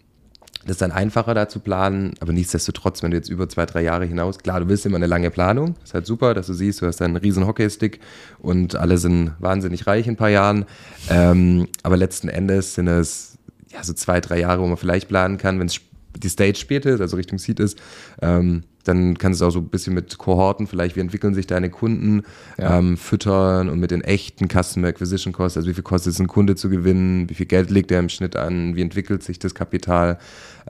das 0.69 0.75
ist 0.75 0.83
dann 0.83 0.93
einfacher 0.93 1.33
da 1.33 1.49
zu 1.49 1.61
planen, 1.61 2.13
aber 2.21 2.35
nichtsdestotrotz, 2.35 3.03
wenn 3.03 3.11
du 3.11 3.17
jetzt 3.17 3.31
über 3.31 3.49
zwei, 3.49 3.65
drei 3.65 3.83
Jahre 3.83 4.05
hinaus, 4.05 4.39
klar, 4.39 4.61
du 4.61 4.69
willst 4.69 4.85
immer 4.85 4.97
eine 4.97 5.07
lange 5.07 5.31
Planung, 5.31 5.77
ist 5.83 5.95
halt 5.95 6.05
super, 6.05 6.35
dass 6.35 6.47
du 6.47 6.53
siehst, 6.53 6.83
du 6.83 6.87
hast 6.87 7.01
einen 7.01 7.17
riesen 7.17 7.47
Hockeystick 7.47 8.01
und 8.39 8.77
alle 8.77 8.99
sind 8.99 9.33
wahnsinnig 9.39 9.87
reich 9.87 10.07
in 10.07 10.13
ein 10.13 10.17
paar 10.17 10.29
Jahren, 10.29 10.67
ähm, 11.09 11.69
aber 11.83 11.97
letzten 11.97 12.29
Endes 12.29 12.75
sind 12.75 12.87
es 12.87 13.39
ja 13.73 13.83
so 13.83 13.95
zwei, 13.95 14.21
drei 14.21 14.41
Jahre, 14.41 14.61
wo 14.61 14.67
man 14.67 14.77
vielleicht 14.77 15.09
planen 15.09 15.39
kann, 15.39 15.59
wenn 15.59 15.69
es 15.69 15.81
die 16.19 16.29
Stage 16.29 16.57
spät 16.57 16.87
ist, 16.87 17.01
also 17.01 17.17
Richtung 17.17 17.39
Seed 17.39 17.61
ist, 17.61 17.79
ähm, 18.23 18.65
dann 18.85 19.19
kannst 19.19 19.41
du 19.41 19.45
auch 19.45 19.51
so 19.51 19.59
ein 19.59 19.69
bisschen 19.69 19.95
mit 19.95 20.17
Kohorten, 20.19 20.67
vielleicht 20.67 20.97
wie 20.97 21.01
entwickeln 21.01 21.35
sich 21.35 21.47
deine 21.47 21.71
Kunden, 21.71 22.23
ja. 22.57 22.79
ähm, 22.79 22.97
füttern 22.97 23.69
und 23.69 23.81
mit 23.81 23.91
den 23.91 24.03
echten 24.03 24.49
Customer 24.49 24.89
Acquisition 24.89 25.33
Costs, 25.33 25.59
also 25.59 25.69
wie 25.69 25.75
viel 25.75 25.83
kostet 25.83 26.15
es, 26.15 26.21
einen 26.21 26.29
Kunde 26.29 26.57
zu 26.57 26.71
gewinnen, 26.71 27.29
wie 27.29 27.35
viel 27.35 27.47
Geld 27.47 27.71
legt 27.71 27.91
er 27.91 28.01
im 28.01 28.09
Schnitt 28.09 28.37
an, 28.37 28.77
wie 28.77 28.83
entwickelt 28.83 29.23
sich 29.23 29.39
das 29.39 29.55
Kapital. 29.55 30.19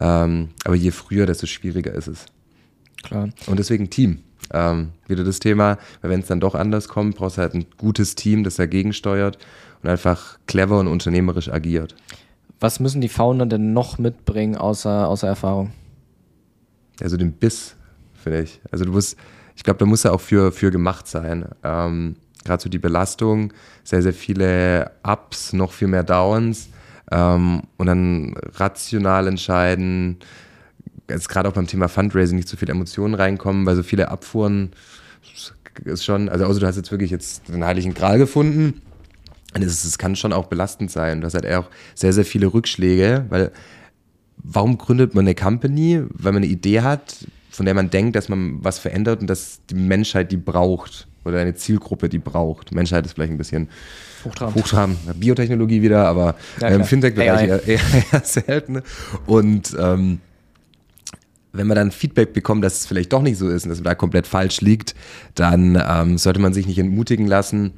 Ähm, 0.00 0.48
aber 0.64 0.74
je 0.74 0.90
früher, 0.90 1.26
desto 1.26 1.46
schwieriger 1.46 1.92
ist 1.92 2.08
es. 2.08 2.26
Klar. 3.02 3.28
Und 3.46 3.58
deswegen 3.58 3.90
Team. 3.90 4.18
Ähm, 4.52 4.90
wieder 5.06 5.24
das 5.24 5.40
Thema, 5.40 5.76
weil 6.00 6.11
wenn 6.11 6.20
es 6.20 6.26
dann 6.26 6.40
doch 6.40 6.54
anders 6.54 6.88
kommt, 6.88 7.16
brauchst 7.16 7.37
du 7.37 7.42
halt 7.42 7.54
ein 7.54 7.66
gutes 7.76 8.14
Team, 8.14 8.44
das 8.44 8.56
dagegen 8.56 8.94
steuert 8.94 9.37
und 9.82 9.90
einfach 9.90 10.38
clever 10.46 10.80
und 10.80 10.88
unternehmerisch 10.88 11.50
agiert. 11.50 11.94
Was 12.60 12.80
müssen 12.80 13.00
die 13.00 13.08
Founder 13.08 13.46
denn 13.46 13.72
noch 13.72 13.98
mitbringen 13.98 14.56
außer, 14.56 15.08
außer 15.08 15.28
Erfahrung? 15.28 15.72
Also 17.00 17.16
den 17.16 17.32
Biss, 17.32 17.76
finde 18.14 18.42
ich. 18.42 18.60
Also 18.70 18.84
du 18.84 18.92
musst, 18.92 19.16
ich 19.54 19.62
glaube, 19.62 19.78
da 19.78 19.86
muss 19.86 20.04
er 20.04 20.12
auch 20.12 20.20
für, 20.20 20.50
für 20.50 20.70
gemacht 20.70 21.06
sein. 21.06 21.46
Ähm, 21.62 22.16
Gerade 22.44 22.62
so 22.62 22.68
die 22.68 22.78
Belastung, 22.78 23.52
sehr, 23.84 24.02
sehr 24.02 24.14
viele 24.14 24.90
Ups, 25.02 25.52
noch 25.52 25.72
viel 25.72 25.88
mehr 25.88 26.04
Downs 26.04 26.68
ähm, 27.10 27.62
und 27.76 27.86
dann 27.86 28.34
rational 28.54 29.26
entscheiden. 29.26 30.18
Jetzt 31.08 31.28
gerade 31.28 31.48
auch 31.48 31.52
beim 31.52 31.66
Thema 31.66 31.88
Fundraising 31.88 32.36
nicht 32.36 32.48
zu 32.48 32.56
so 32.56 32.60
viele 32.60 32.72
Emotionen 32.72 33.14
reinkommen, 33.14 33.66
weil 33.66 33.76
so 33.76 33.82
viele 33.82 34.08
Abfuhren 34.08 34.72
ist 35.84 36.04
schon, 36.04 36.28
also 36.28 36.44
außer 36.44 36.60
du 36.60 36.66
hast 36.66 36.76
jetzt 36.76 36.90
wirklich 36.90 37.10
jetzt 37.10 37.48
den 37.48 37.64
heiligen 37.64 37.94
Gral 37.94 38.18
gefunden. 38.18 38.82
Und 39.54 39.62
es, 39.62 39.98
kann 39.98 40.14
schon 40.14 40.32
auch 40.32 40.46
belastend 40.46 40.90
sein. 40.90 41.20
Du 41.20 41.26
hast 41.26 41.34
halt 41.34 41.46
auch 41.46 41.68
sehr, 41.94 42.12
sehr 42.12 42.24
viele 42.24 42.52
Rückschläge, 42.52 43.26
weil 43.30 43.50
warum 44.37 44.78
gründet 44.78 45.14
man 45.14 45.24
eine 45.24 45.34
Company? 45.34 46.02
Weil 46.11 46.32
man 46.32 46.42
eine 46.42 46.52
Idee 46.52 46.82
hat, 46.82 47.26
von 47.50 47.64
der 47.64 47.74
man 47.74 47.90
denkt, 47.90 48.14
dass 48.14 48.28
man 48.28 48.62
was 48.62 48.78
verändert 48.78 49.20
und 49.20 49.26
dass 49.28 49.61
die 49.70 49.74
Menschheit 49.74 50.30
die 50.32 50.37
braucht 50.37 51.08
oder 51.24 51.40
eine 51.40 51.54
Zielgruppe 51.54 52.08
die 52.08 52.18
braucht. 52.18 52.72
Menschheit 52.72 53.06
ist 53.06 53.14
vielleicht 53.14 53.32
ein 53.32 53.38
bisschen 53.38 53.68
Hochtrabend. 54.24 54.56
Hochtrabend. 54.56 55.20
Biotechnologie 55.20 55.82
wieder, 55.82 56.06
aber 56.06 56.34
ja, 56.61 56.68
im 56.68 56.84
Fintech-Bereich 56.84 57.48
eher, 57.48 57.62
eher, 57.66 57.80
eher, 58.12 58.20
selten. 58.24 58.82
Und 59.26 59.76
ähm, 59.78 60.20
wenn 61.58 61.66
man 61.66 61.76
dann 61.76 61.90
Feedback 61.90 62.32
bekommt, 62.32 62.64
dass 62.64 62.80
es 62.80 62.86
vielleicht 62.86 63.12
doch 63.12 63.22
nicht 63.22 63.36
so 63.36 63.48
ist 63.48 63.64
und 63.64 63.70
dass 63.70 63.78
man 63.78 63.84
da 63.84 63.94
komplett 63.94 64.26
falsch 64.26 64.60
liegt, 64.60 64.94
dann 65.34 65.80
ähm, 65.86 66.16
sollte 66.16 66.40
man 66.40 66.54
sich 66.54 66.66
nicht 66.66 66.78
entmutigen 66.78 67.26
lassen. 67.26 67.72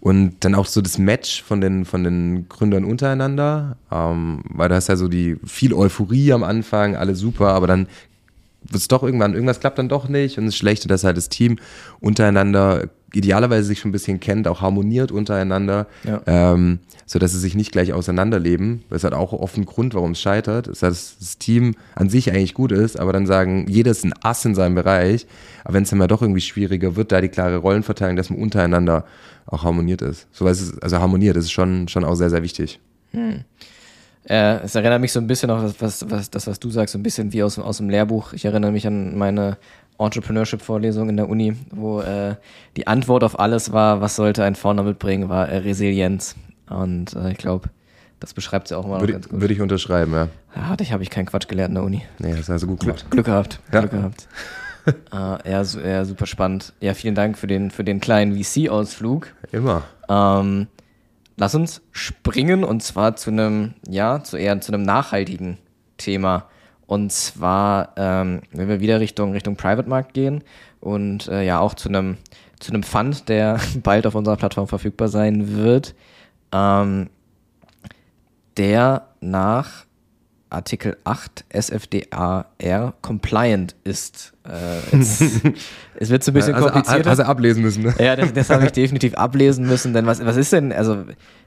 Und 0.00 0.36
dann 0.40 0.54
auch 0.54 0.66
so 0.66 0.80
das 0.80 0.98
Match 0.98 1.42
von 1.42 1.60
den, 1.60 1.84
von 1.84 2.04
den 2.04 2.48
Gründern 2.48 2.84
untereinander, 2.84 3.76
ähm, 3.90 4.42
weil 4.48 4.68
da 4.68 4.78
ist 4.78 4.88
ja 4.88 4.96
so 4.96 5.08
die 5.08 5.36
viel 5.44 5.74
Euphorie 5.74 6.32
am 6.32 6.44
Anfang, 6.44 6.94
alle 6.94 7.16
super, 7.16 7.48
aber 7.48 7.66
dann 7.66 7.88
wird 8.62 8.80
es 8.80 8.88
doch 8.88 9.02
irgendwann, 9.02 9.34
irgendwas 9.34 9.60
klappt 9.60 9.78
dann 9.78 9.88
doch 9.88 10.08
nicht 10.08 10.38
und 10.38 10.44
es 10.44 10.54
ist 10.54 10.58
schlecht, 10.58 10.88
dass 10.90 11.04
halt 11.04 11.16
das 11.16 11.28
Team 11.28 11.58
untereinander 12.00 12.88
idealerweise 13.16 13.66
sich 13.66 13.80
schon 13.80 13.90
ein 13.90 13.92
bisschen 13.92 14.20
kennt, 14.20 14.48
auch 14.48 14.60
harmoniert 14.60 15.12
untereinander, 15.12 15.86
ja. 16.04 16.20
ähm, 16.26 16.80
so 17.06 17.18
dass 17.18 17.32
sie 17.32 17.38
sich 17.38 17.54
nicht 17.54 17.72
gleich 17.72 17.92
auseinanderleben. 17.92 18.82
Das 18.90 19.04
hat 19.04 19.14
auch 19.14 19.32
oft 19.32 19.56
einen 19.56 19.66
Grund, 19.66 19.94
warum 19.94 20.12
es 20.12 20.20
scheitert. 20.20 20.66
Das 20.68 20.82
heißt, 20.82 20.84
dass 20.84 21.16
das 21.18 21.38
Team 21.38 21.74
an 21.94 22.08
sich 22.08 22.30
eigentlich 22.30 22.54
gut 22.54 22.72
ist, 22.72 22.98
aber 22.98 23.12
dann 23.12 23.26
sagen, 23.26 23.66
jeder 23.68 23.90
ist 23.90 24.04
ein 24.04 24.14
Ass 24.22 24.44
in 24.44 24.54
seinem 24.54 24.74
Bereich. 24.74 25.26
Aber 25.64 25.74
wenn 25.74 25.84
es 25.84 25.90
dann 25.90 25.98
mal 25.98 26.08
doch 26.08 26.22
irgendwie 26.22 26.40
schwieriger 26.40 26.96
wird, 26.96 27.12
da 27.12 27.20
die 27.20 27.28
klare 27.28 27.56
Rollenverteilung, 27.56 28.16
dass 28.16 28.30
man 28.30 28.40
untereinander 28.40 29.04
auch 29.46 29.62
harmoniert 29.62 30.02
ist. 30.02 30.26
So 30.32 30.44
was 30.44 30.78
also 30.80 30.98
harmoniert, 30.98 31.36
das 31.36 31.44
ist 31.44 31.52
schon, 31.52 31.88
schon 31.88 32.04
auch 32.04 32.14
sehr, 32.14 32.30
sehr 32.30 32.42
wichtig. 32.42 32.80
Hm. 33.12 33.44
Äh, 34.28 34.64
es 34.64 34.74
erinnert 34.74 35.00
mich 35.00 35.12
so 35.12 35.20
ein 35.20 35.28
bisschen 35.28 35.50
auch, 35.50 35.62
was, 35.78 36.10
was, 36.10 36.30
das, 36.30 36.46
was 36.48 36.58
du 36.58 36.70
sagst, 36.70 36.92
so 36.92 36.98
ein 36.98 37.02
bisschen 37.04 37.32
wie 37.32 37.44
aus, 37.44 37.58
aus 37.58 37.76
dem 37.76 37.88
Lehrbuch. 37.88 38.32
Ich 38.32 38.44
erinnere 38.44 38.72
mich 38.72 38.86
an 38.86 39.16
meine 39.16 39.56
Entrepreneurship-Vorlesung 39.98 41.08
in 41.08 41.16
der 41.16 41.28
Uni, 41.28 41.56
wo 41.70 42.00
äh, 42.00 42.36
die 42.76 42.86
Antwort 42.86 43.24
auf 43.24 43.38
alles 43.38 43.72
war, 43.72 44.00
was 44.00 44.16
sollte 44.16 44.44
ein 44.44 44.54
Founder 44.54 44.82
mitbringen, 44.82 45.28
war 45.28 45.48
äh, 45.48 45.58
Resilienz. 45.58 46.36
Und 46.68 47.14
äh, 47.14 47.32
ich 47.32 47.38
glaube, 47.38 47.70
das 48.20 48.34
beschreibt 48.34 48.68
sie 48.68 48.76
auch 48.76 48.88
würde, 48.88 49.12
ganz 49.12 49.28
gut. 49.28 49.40
Würde 49.40 49.54
ich 49.54 49.60
unterschreiben, 49.60 50.12
ja. 50.12 50.28
Ja, 50.54 50.68
hatte 50.68 50.82
ich, 50.82 50.92
habe 50.92 51.02
ich 51.02 51.10
keinen 51.10 51.26
Quatsch 51.26 51.48
gelernt 51.48 51.70
in 51.70 51.74
der 51.76 51.84
Uni. 51.84 52.02
Nee, 52.18 52.30
das 52.30 52.40
ist 52.40 52.50
also 52.50 52.66
gut 52.66 52.80
gemacht. 52.80 53.00
Glück, 53.02 53.10
Glück 53.10 53.26
gehabt. 53.26 53.60
Ja. 53.72 53.80
Glück 53.80 53.92
gehabt. 53.92 54.28
äh, 54.86 55.50
ja, 55.50 55.62
ja, 55.62 56.04
super 56.04 56.26
spannend. 56.26 56.72
Ja, 56.80 56.94
vielen 56.94 57.14
Dank 57.14 57.38
für 57.38 57.46
den, 57.46 57.70
für 57.70 57.84
den 57.84 58.00
kleinen 58.00 58.36
VC-Ausflug. 58.36 59.28
Immer. 59.52 59.82
Ähm, 60.08 60.66
lass 61.36 61.54
uns 61.54 61.82
springen 61.92 62.64
und 62.64 62.82
zwar 62.82 63.16
zu 63.16 63.30
einem, 63.30 63.74
ja, 63.88 64.22
zu 64.22 64.36
eher 64.36 64.60
zu 64.60 64.72
einem 64.72 64.82
nachhaltigen 64.82 65.58
Thema. 65.98 66.48
Und 66.86 67.10
zwar, 67.12 67.94
ähm, 67.96 68.42
wenn 68.52 68.68
wir 68.68 68.80
wieder 68.80 69.00
Richtung, 69.00 69.32
Richtung 69.32 69.56
Private 69.56 69.88
Markt 69.88 70.14
gehen 70.14 70.44
und 70.80 71.26
äh, 71.28 71.42
ja 71.42 71.58
auch 71.58 71.74
zu 71.74 71.88
einem, 71.88 72.16
zu 72.60 72.72
einem 72.72 72.82
Fund, 72.82 73.28
der 73.28 73.58
bald 73.82 74.06
auf 74.06 74.14
unserer 74.14 74.36
Plattform 74.36 74.68
verfügbar 74.68 75.08
sein 75.08 75.56
wird, 75.56 75.94
ähm, 76.52 77.10
der 78.56 79.08
nach 79.20 79.86
Artikel 80.48 80.96
8 81.02 81.44
SFDAR 81.52 82.46
compliant 83.02 83.74
ist. 83.82 84.32
Äh, 84.48 84.96
jetzt, 84.96 85.22
es 85.96 86.10
wird 86.10 86.22
so 86.22 86.30
ein 86.30 86.34
bisschen 86.34 86.54
also, 86.54 86.68
komplizierter. 86.68 87.16
Du 87.16 87.26
ablesen 87.26 87.62
müssen, 87.62 87.82
ne? 87.82 87.94
Ja, 87.98 88.14
das, 88.14 88.32
das 88.32 88.50
habe 88.50 88.66
ich 88.66 88.72
definitiv 88.72 89.14
ablesen 89.14 89.66
müssen, 89.66 89.92
denn 89.92 90.06
was, 90.06 90.24
was 90.24 90.36
ist 90.36 90.52
denn, 90.52 90.72
also 90.72 91.04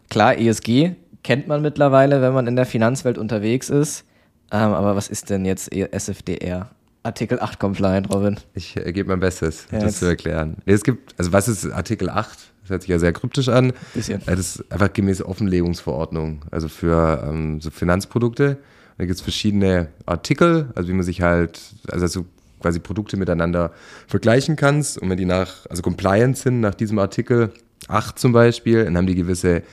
klar, 0.10 0.38
ESG 0.38 0.92
kennt 1.24 1.48
man 1.48 1.62
mittlerweile, 1.62 2.22
wenn 2.22 2.34
man 2.34 2.48
in 2.48 2.58
der 2.58 2.66
Finanzwelt 2.66 3.18
unterwegs 3.18 3.70
ist, 3.70 4.06
ähm, 4.52 4.74
aber 4.74 4.96
was 4.96 5.08
ist 5.08 5.30
denn 5.30 5.46
jetzt 5.46 5.72
SFDR? 5.72 6.70
Artikel 7.04 7.40
8 7.40 7.60
compliant, 7.60 8.14
Robin. 8.14 8.38
Ich 8.54 8.76
äh, 8.76 8.92
gebe 8.92 9.10
mein 9.10 9.20
Bestes, 9.20 9.68
ja, 9.72 9.80
das 9.80 10.00
zu 10.00 10.06
erklären. 10.06 10.58
Es 10.66 10.84
gibt, 10.84 11.18
also 11.18 11.32
was 11.32 11.48
ist 11.48 11.70
Artikel 11.72 12.10
8? 12.10 12.38
Das 12.62 12.70
hört 12.70 12.82
sich 12.82 12.90
ja 12.90 13.00
sehr 13.00 13.14
kryptisch 13.14 13.48
an. 13.48 13.74
Bisschen. 13.94 14.22
Das 14.26 14.40
ist 14.40 14.72
einfach 14.72 14.92
gemäß 14.92 15.24
Offenlegungsverordnung, 15.24 16.42
also 16.52 16.68
für 16.68 17.24
ähm, 17.28 17.62
so 17.62 17.70
Finanzprodukte. 17.70 18.58
Da 18.98 19.06
gibt 19.06 19.16
es 19.16 19.22
verschiedene 19.22 19.88
Artikel, 20.06 20.70
also 20.76 20.90
wie 20.90 20.94
man 20.94 21.04
sich 21.04 21.22
halt, 21.22 21.62
also, 21.88 22.04
also 22.04 22.26
quasi 22.60 22.80
Produkte 22.80 23.16
miteinander 23.16 23.72
vergleichen 24.08 24.58
kannst. 24.58 24.98
Und 24.98 25.10
wenn 25.10 25.18
die 25.18 25.26
nach, 25.26 25.66
also 25.70 25.82
compliant 25.82 26.38
sind 26.38 26.60
nach 26.60 26.76
diesem 26.76 27.00
Artikel 27.00 27.54
8 27.88 28.20
zum 28.20 28.34
Beispiel, 28.34 28.84
dann 28.84 28.98
haben 28.98 29.08
die 29.08 29.16
gewisse 29.16 29.64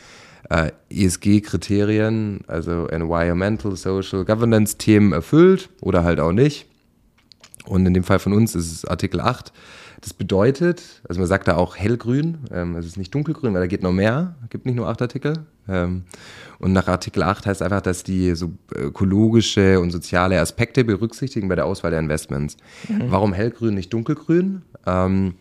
äh, 0.50 0.70
ESG-Kriterien, 0.90 2.40
also 2.46 2.86
Environmental, 2.88 3.76
Social, 3.76 4.24
Governance-Themen 4.24 5.12
erfüllt 5.12 5.70
oder 5.80 6.04
halt 6.04 6.20
auch 6.20 6.32
nicht. 6.32 6.66
Und 7.66 7.84
in 7.84 7.94
dem 7.94 8.04
Fall 8.04 8.18
von 8.18 8.32
uns 8.32 8.54
ist 8.54 8.72
es 8.72 8.84
Artikel 8.84 9.20
8. 9.20 9.52
Das 10.00 10.12
bedeutet, 10.12 11.02
also 11.08 11.20
man 11.20 11.26
sagt 11.26 11.48
da 11.48 11.56
auch 11.56 11.76
hellgrün, 11.76 12.38
ähm, 12.52 12.76
es 12.76 12.86
ist 12.86 12.96
nicht 12.96 13.14
dunkelgrün, 13.14 13.54
weil 13.54 13.60
da 13.60 13.66
geht 13.66 13.82
noch 13.82 13.92
mehr, 13.92 14.36
es 14.44 14.50
gibt 14.50 14.66
nicht 14.66 14.76
nur 14.76 14.88
acht 14.88 15.00
Artikel. 15.02 15.46
Ähm, 15.68 16.04
und 16.58 16.72
nach 16.72 16.86
Artikel 16.86 17.22
8 17.22 17.46
heißt 17.46 17.62
einfach, 17.62 17.80
dass 17.80 18.04
die 18.04 18.34
so 18.36 18.52
ökologische 18.72 19.80
und 19.80 19.90
soziale 19.90 20.40
Aspekte 20.40 20.84
berücksichtigen 20.84 21.48
bei 21.48 21.56
der 21.56 21.66
Auswahl 21.66 21.90
der 21.90 22.00
Investments. 22.00 22.56
Mhm. 22.88 23.10
Warum 23.10 23.32
hellgrün, 23.32 23.74
nicht 23.74 23.92
dunkelgrün? 23.92 24.62
Ähm, 24.86 25.34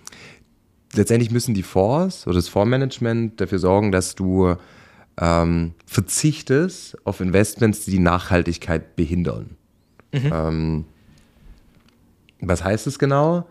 letztendlich 0.94 1.32
müssen 1.32 1.54
die 1.54 1.64
Fonds 1.64 2.26
oder 2.26 2.38
das 2.38 2.48
Fondsmanagement 2.48 3.40
dafür 3.40 3.60
sorgen, 3.60 3.92
dass 3.92 4.16
du 4.16 4.56
ähm, 5.20 5.74
verzichtest 5.86 6.98
auf 7.06 7.22
Investments, 7.22 7.86
die 7.86 7.92
die 7.92 8.00
Nachhaltigkeit 8.00 8.96
behindern. 8.96 9.52
Mhm. 10.14 10.32
Ähm, 10.34 10.86
was 12.42 12.64
heißt 12.64 12.88
es 12.88 13.00
genau? 13.00 13.48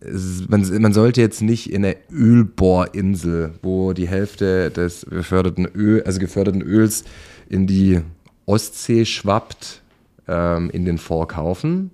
es, 0.00 0.48
man, 0.48 0.62
man 0.82 0.92
sollte 0.92 1.20
jetzt 1.20 1.42
nicht 1.42 1.70
in 1.72 1.82
der 1.82 1.96
Ölbohrinsel, 2.10 3.54
wo 3.62 3.92
die 3.92 4.08
Hälfte 4.08 4.70
des 4.70 5.06
geförderten 5.08 5.66
Öl, 5.66 6.02
also 6.04 6.18
geförderten 6.20 6.62
Öls 6.62 7.04
in 7.48 7.66
die 7.66 8.00
Ostsee 8.44 9.04
schwappt, 9.04 9.82
ähm, 10.28 10.70
in 10.70 10.84
den 10.84 10.98
Fonds 10.98 11.32
kaufen. 11.34 11.90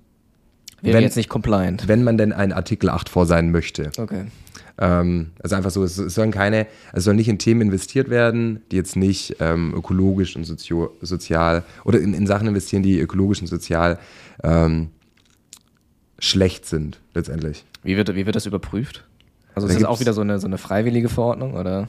Wäre 0.81 0.97
Wenn- 0.97 1.05
jetzt 1.05 1.17
nicht 1.17 1.29
compliant. 1.29 1.87
Wenn 1.87 2.03
man 2.03 2.19
denn 2.19 2.33
ein 2.33 2.53
Artikel 2.53 2.91
8 2.91 3.09
vor 3.09 3.27
sein 3.27 3.51
möchte. 3.53 3.91
Okay. 3.99 4.25
Ähm, 4.79 5.31
also 5.43 5.57
einfach 5.57 5.71
so, 5.71 5.85
es 5.85 5.99
es 5.99 6.15
sollen 6.15 6.31
keine, 6.31 6.67
also 6.87 6.99
es 6.99 7.05
soll 7.05 7.15
nicht 7.15 7.29
in 7.29 7.39
Themen 7.39 7.61
investiert 7.61 8.11
werden, 8.11 8.63
die 8.71 8.77
jetzt 8.77 8.97
nicht 8.97 9.37
ähm, 9.41 9.75
ökologisch 9.75 10.37
und 10.37 10.45
sozio, 10.45 10.97
sozial 11.01 11.63
oder 11.85 12.01
in, 12.01 12.15
in 12.15 12.27
Sachen 12.27 12.49
investieren, 12.49 12.83
die 12.83 12.99
ökologisch 12.99 13.41
und 13.41 13.47
sozial 13.47 13.99
ähm, 14.43 14.91
schlecht 16.19 16.67
sind, 16.67 17.01
letztendlich. 17.15 17.65
Wie 17.83 17.97
wird, 17.97 18.15
wie 18.15 18.27
wird 18.27 18.37
das 18.37 18.47
überprüft? 18.47 19.05
Also 19.55 19.67
Da 19.67 19.75
ist 19.75 19.81
das 19.81 19.89
auch 19.89 20.01
wieder 20.01 20.13
so 20.13 20.21
eine, 20.23 20.39
so 20.39 20.47
eine 20.47 20.59
freiwillige 20.59 21.09
Verordnung 21.09 21.55
oder? 21.55 21.89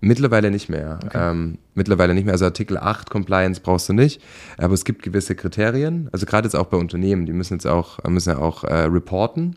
Mittlerweile 0.00 0.50
nicht 0.50 0.70
mehr. 0.70 0.98
Ähm, 1.12 1.58
mittlerweile 1.74 2.14
nicht 2.14 2.24
mehr. 2.24 2.32
Also 2.32 2.46
Artikel 2.46 2.78
8 2.78 3.10
Compliance 3.10 3.60
brauchst 3.60 3.88
du 3.90 3.92
nicht. 3.92 4.22
Aber 4.56 4.72
es 4.72 4.86
gibt 4.86 5.02
gewisse 5.02 5.34
Kriterien. 5.34 6.08
Also 6.12 6.24
gerade 6.24 6.46
jetzt 6.46 6.54
auch 6.54 6.68
bei 6.68 6.78
Unternehmen, 6.78 7.26
die 7.26 7.34
müssen 7.34 7.54
jetzt 7.54 7.66
auch, 7.66 8.02
müssen 8.04 8.30
ja 8.30 8.38
auch 8.38 8.64
äh, 8.64 8.84
reporten, 8.84 9.56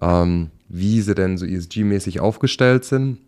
ähm, 0.00 0.50
wie 0.68 1.00
sie 1.02 1.14
denn 1.14 1.36
so 1.38 1.44
ESG-mäßig 1.44 2.20
aufgestellt 2.20 2.84
sind 2.84 3.18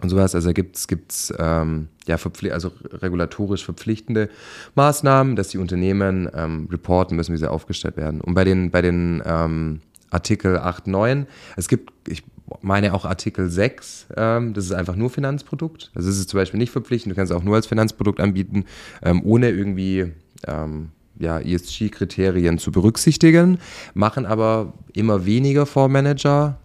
und 0.00 0.08
sowas. 0.08 0.34
Also 0.34 0.52
gibt 0.52 0.76
es 0.76 1.34
ähm, 1.38 1.88
ja, 2.06 2.16
also 2.50 2.72
regulatorisch 2.92 3.64
verpflichtende 3.64 4.28
Maßnahmen, 4.74 5.36
dass 5.36 5.48
die 5.48 5.58
Unternehmen 5.58 6.28
ähm, 6.34 6.68
reporten 6.70 7.16
müssen, 7.16 7.34
wie 7.34 7.38
sie 7.38 7.50
aufgestellt 7.50 7.96
werden. 7.96 8.20
Und 8.20 8.34
bei 8.34 8.44
den, 8.44 8.70
bei 8.70 8.82
den 8.82 9.22
ähm, 9.24 9.80
Artikel 10.10 10.58
8, 10.58 10.86
9, 10.86 11.26
es 11.56 11.68
gibt, 11.68 11.92
ich 12.08 12.22
meine 12.62 12.94
auch 12.94 13.04
Artikel 13.04 13.50
6, 13.50 14.06
ähm, 14.16 14.54
das 14.54 14.64
ist 14.64 14.72
einfach 14.72 14.96
nur 14.96 15.10
Finanzprodukt. 15.10 15.90
Also 15.94 16.08
es 16.08 16.18
ist 16.18 16.30
zum 16.30 16.38
Beispiel 16.38 16.58
nicht 16.58 16.72
verpflichtend, 16.72 17.12
du 17.12 17.16
kannst 17.16 17.32
es 17.32 17.36
auch 17.36 17.44
nur 17.44 17.56
als 17.56 17.66
Finanzprodukt 17.66 18.20
anbieten, 18.20 18.64
ähm, 19.02 19.22
ohne 19.24 19.50
irgendwie 19.50 20.12
ähm, 20.46 20.90
ja, 21.18 21.38
ESG-Kriterien 21.38 22.58
zu 22.58 22.72
berücksichtigen, 22.72 23.58
machen 23.94 24.26
aber 24.26 24.72
immer 24.92 25.26
weniger 25.26 25.66
Fondsmanager, 25.66 26.58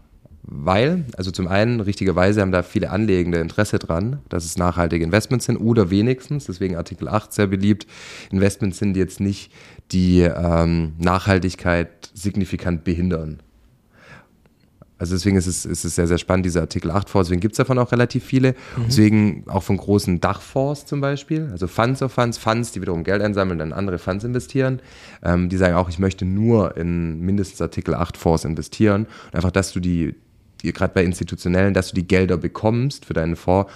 weil, 0.43 1.05
also 1.15 1.31
zum 1.31 1.47
einen, 1.47 1.79
richtigerweise 1.79 2.41
haben 2.41 2.51
da 2.51 2.63
viele 2.63 2.89
Anlegende 2.89 3.39
Interesse 3.39 3.79
dran, 3.79 4.19
dass 4.29 4.43
es 4.43 4.57
nachhaltige 4.57 5.03
Investments 5.03 5.45
sind 5.45 5.57
oder 5.57 5.89
wenigstens, 5.89 6.45
deswegen 6.45 6.75
Artikel 6.75 7.07
8 7.07 7.31
sehr 7.31 7.47
beliebt, 7.47 7.87
Investments 8.29 8.77
sind, 8.77 8.97
jetzt 8.97 9.19
nicht 9.19 9.51
die 9.91 10.21
ähm, 10.21 10.93
Nachhaltigkeit 10.97 12.09
signifikant 12.13 12.83
behindern. 12.83 13.42
Also 15.03 15.15
deswegen 15.15 15.35
ist 15.35 15.47
es, 15.47 15.65
ist 15.65 15.83
es 15.83 15.95
sehr, 15.95 16.07
sehr 16.07 16.17
spannend, 16.17 16.45
dieser 16.45 16.61
Artikel 16.61 16.89
8 16.89 17.09
Fonds. 17.09 17.27
Deswegen 17.27 17.41
gibt 17.41 17.55
es 17.55 17.57
davon 17.57 17.77
auch 17.77 17.91
relativ 17.91 18.23
viele. 18.23 18.55
Deswegen 18.87 19.43
auch 19.49 19.61
von 19.61 19.75
großen 19.75 20.21
Dachfonds 20.21 20.85
zum 20.85 21.01
Beispiel, 21.01 21.49
also 21.51 21.67
Funds 21.67 22.01
of 22.01 22.13
Funds, 22.13 22.37
Funds, 22.37 22.71
die 22.71 22.79
wiederum 22.79 23.03
Geld 23.03 23.21
einsammeln 23.21 23.59
und 23.59 23.69
dann 23.69 23.77
andere 23.77 23.99
Funds 23.99 24.23
investieren. 24.23 24.81
Ähm, 25.21 25.49
die 25.49 25.57
sagen 25.57 25.75
auch, 25.75 25.89
ich 25.89 25.99
möchte 25.99 26.23
nur 26.23 26.77
in 26.77 27.19
mindestens 27.19 27.61
Artikel 27.61 27.95
8 27.95 28.15
Fonds 28.15 28.45
investieren. 28.45 29.05
Und 29.25 29.35
einfach, 29.35 29.51
dass 29.51 29.73
du 29.73 29.81
die, 29.81 30.15
die 30.61 30.71
gerade 30.71 30.93
bei 30.93 31.03
institutionellen, 31.03 31.73
dass 31.73 31.89
du 31.89 31.95
die 31.95 32.07
Gelder 32.07 32.37
bekommst 32.37 33.03
für 33.03 33.13
deinen 33.13 33.35
Fonds, 33.35 33.69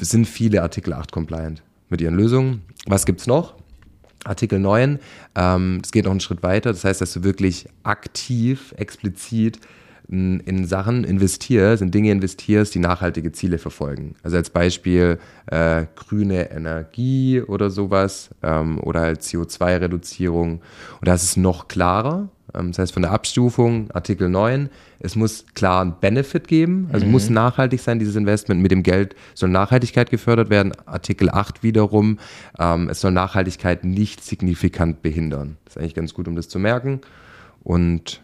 sind 0.00 0.26
viele 0.26 0.62
Artikel 0.62 0.92
8 0.92 1.10
compliant 1.10 1.64
mit 1.88 2.00
ihren 2.00 2.14
Lösungen. 2.14 2.62
Was 2.86 3.04
gibt's 3.04 3.26
noch? 3.26 3.54
Artikel 4.24 4.60
9, 4.60 5.00
ähm, 5.34 5.78
das 5.82 5.90
geht 5.90 6.04
noch 6.04 6.12
einen 6.12 6.20
Schritt 6.20 6.44
weiter. 6.44 6.70
Das 6.70 6.84
heißt, 6.84 7.00
dass 7.00 7.12
du 7.14 7.24
wirklich 7.24 7.66
aktiv, 7.82 8.74
explizit 8.76 9.58
in, 10.08 10.40
in 10.40 10.66
Sachen 10.66 11.04
investierst, 11.04 11.82
in 11.82 11.90
Dinge 11.90 12.10
investierst, 12.10 12.74
die 12.74 12.78
nachhaltige 12.78 13.32
Ziele 13.32 13.58
verfolgen. 13.58 14.14
Also 14.22 14.36
als 14.36 14.50
Beispiel 14.50 15.18
äh, 15.46 15.84
grüne 15.96 16.50
Energie 16.50 17.42
oder 17.42 17.70
sowas 17.70 18.30
ähm, 18.42 18.80
oder 18.80 19.00
halt 19.00 19.20
CO2-Reduzierung. 19.20 20.60
Und 21.00 21.08
da 21.08 21.14
ist 21.14 21.24
es 21.24 21.36
noch 21.36 21.68
klarer. 21.68 22.28
Ähm, 22.54 22.68
das 22.68 22.78
heißt, 22.78 22.92
von 22.92 23.02
der 23.02 23.12
Abstufung, 23.12 23.90
Artikel 23.92 24.28
9, 24.28 24.70
es 25.00 25.14
muss 25.14 25.44
klar 25.54 25.82
einen 25.82 25.94
Benefit 26.00 26.48
geben, 26.48 26.88
also 26.92 27.06
muss 27.06 27.30
nachhaltig 27.30 27.80
sein, 27.80 27.98
dieses 27.98 28.16
Investment. 28.16 28.62
Mit 28.62 28.72
dem 28.72 28.82
Geld 28.82 29.14
soll 29.34 29.50
Nachhaltigkeit 29.50 30.10
gefördert 30.10 30.50
werden. 30.50 30.72
Artikel 30.86 31.28
8 31.28 31.62
wiederum, 31.62 32.18
ähm, 32.58 32.88
es 32.88 33.00
soll 33.00 33.12
Nachhaltigkeit 33.12 33.84
nicht 33.84 34.24
signifikant 34.24 35.02
behindern. 35.02 35.58
Das 35.64 35.76
ist 35.76 35.82
eigentlich 35.82 35.94
ganz 35.94 36.14
gut, 36.14 36.26
um 36.28 36.34
das 36.34 36.48
zu 36.48 36.58
merken. 36.58 37.00
Und 37.62 38.22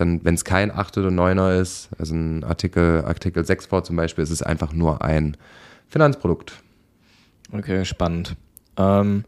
dann, 0.00 0.24
wenn 0.24 0.34
es 0.34 0.44
kein 0.44 0.70
8 0.70 0.96
oder 0.98 1.08
9er 1.08 1.60
ist, 1.60 1.90
also 1.98 2.14
ein 2.14 2.42
Artikel, 2.42 3.04
Artikel 3.04 3.44
6 3.44 3.66
vor 3.66 3.84
zum 3.84 3.96
Beispiel, 3.96 4.24
ist 4.24 4.30
es 4.30 4.42
einfach 4.42 4.72
nur 4.72 5.02
ein 5.02 5.36
Finanzprodukt. 5.88 6.54
Okay, 7.52 7.84
spannend. 7.84 8.36
Ähm, 8.76 9.24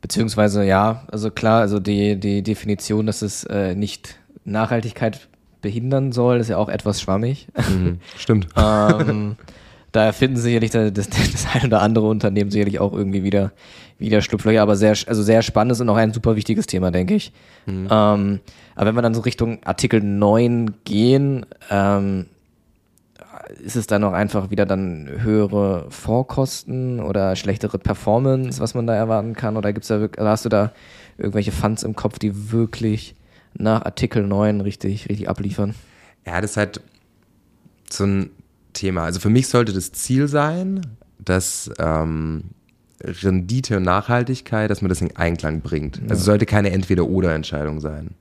beziehungsweise 0.00 0.64
ja, 0.64 1.04
also 1.12 1.30
klar, 1.30 1.60
also 1.60 1.80
die, 1.80 2.18
die 2.18 2.42
Definition, 2.42 3.06
dass 3.06 3.20
es 3.20 3.44
äh, 3.44 3.74
nicht 3.74 4.18
Nachhaltigkeit 4.44 5.28
behindern 5.60 6.12
soll, 6.12 6.38
ist 6.38 6.48
ja 6.48 6.56
auch 6.56 6.68
etwas 6.68 7.00
schwammig. 7.00 7.48
Mhm, 7.68 7.98
stimmt. 8.16 8.48
ähm, 8.56 9.36
da 9.96 10.12
finden 10.12 10.36
sicherlich 10.36 10.70
das, 10.70 10.92
das, 10.92 11.46
ein 11.54 11.66
oder 11.66 11.82
andere 11.82 12.06
Unternehmen 12.06 12.50
sicherlich 12.50 12.78
auch 12.78 12.92
irgendwie 12.92 13.24
wieder, 13.24 13.52
wieder 13.98 14.20
Schlupflöcher, 14.20 14.62
aber 14.62 14.76
sehr, 14.76 14.94
also 15.06 15.22
sehr 15.22 15.42
spannendes 15.42 15.80
und 15.80 15.88
auch 15.88 15.96
ein 15.96 16.12
super 16.12 16.36
wichtiges 16.36 16.66
Thema, 16.66 16.90
denke 16.90 17.14
ich. 17.14 17.32
Ähm, 17.66 18.40
aber 18.74 18.86
wenn 18.86 18.94
wir 18.94 19.02
dann 19.02 19.14
so 19.14 19.22
Richtung 19.22 19.58
Artikel 19.64 20.02
9 20.02 20.74
gehen, 20.84 21.46
ähm, 21.70 22.26
ist 23.64 23.76
es 23.76 23.86
dann 23.86 24.04
auch 24.04 24.12
einfach 24.12 24.50
wieder 24.50 24.66
dann 24.66 25.08
höhere 25.20 25.86
Vorkosten 25.90 27.00
oder 27.00 27.36
schlechtere 27.36 27.78
Performance, 27.78 28.60
was 28.60 28.74
man 28.74 28.86
da 28.86 28.94
erwarten 28.94 29.34
kann? 29.34 29.56
Oder 29.56 29.72
gibt's 29.72 29.88
da 29.88 30.00
wirklich, 30.00 30.18
also 30.18 30.30
hast 30.30 30.44
du 30.44 30.48
da 30.48 30.72
irgendwelche 31.16 31.52
Funds 31.52 31.84
im 31.84 31.94
Kopf, 31.94 32.18
die 32.18 32.50
wirklich 32.52 33.14
nach 33.54 33.84
Artikel 33.84 34.26
9 34.26 34.60
richtig, 34.60 35.08
richtig 35.08 35.28
abliefern? 35.28 35.74
Ja, 36.26 36.40
das 36.40 36.52
ist 36.52 36.56
halt 36.56 36.80
so 37.88 38.04
ein 38.04 38.30
Thema. 38.76 39.04
Also 39.04 39.20
für 39.20 39.30
mich 39.30 39.48
sollte 39.48 39.72
das 39.72 39.92
Ziel 39.92 40.28
sein, 40.28 40.82
dass 41.18 41.70
ähm, 41.78 42.44
Rendite 43.02 43.76
und 43.76 43.82
Nachhaltigkeit, 43.82 44.70
dass 44.70 44.82
man 44.82 44.88
das 44.88 45.00
in 45.00 45.16
Einklang 45.16 45.60
bringt. 45.60 46.00
Also 46.02 46.14
es 46.14 46.24
sollte 46.24 46.46
keine 46.46 46.70
Entweder-Oder-Entscheidung 46.70 47.80
sein. 47.80 48.14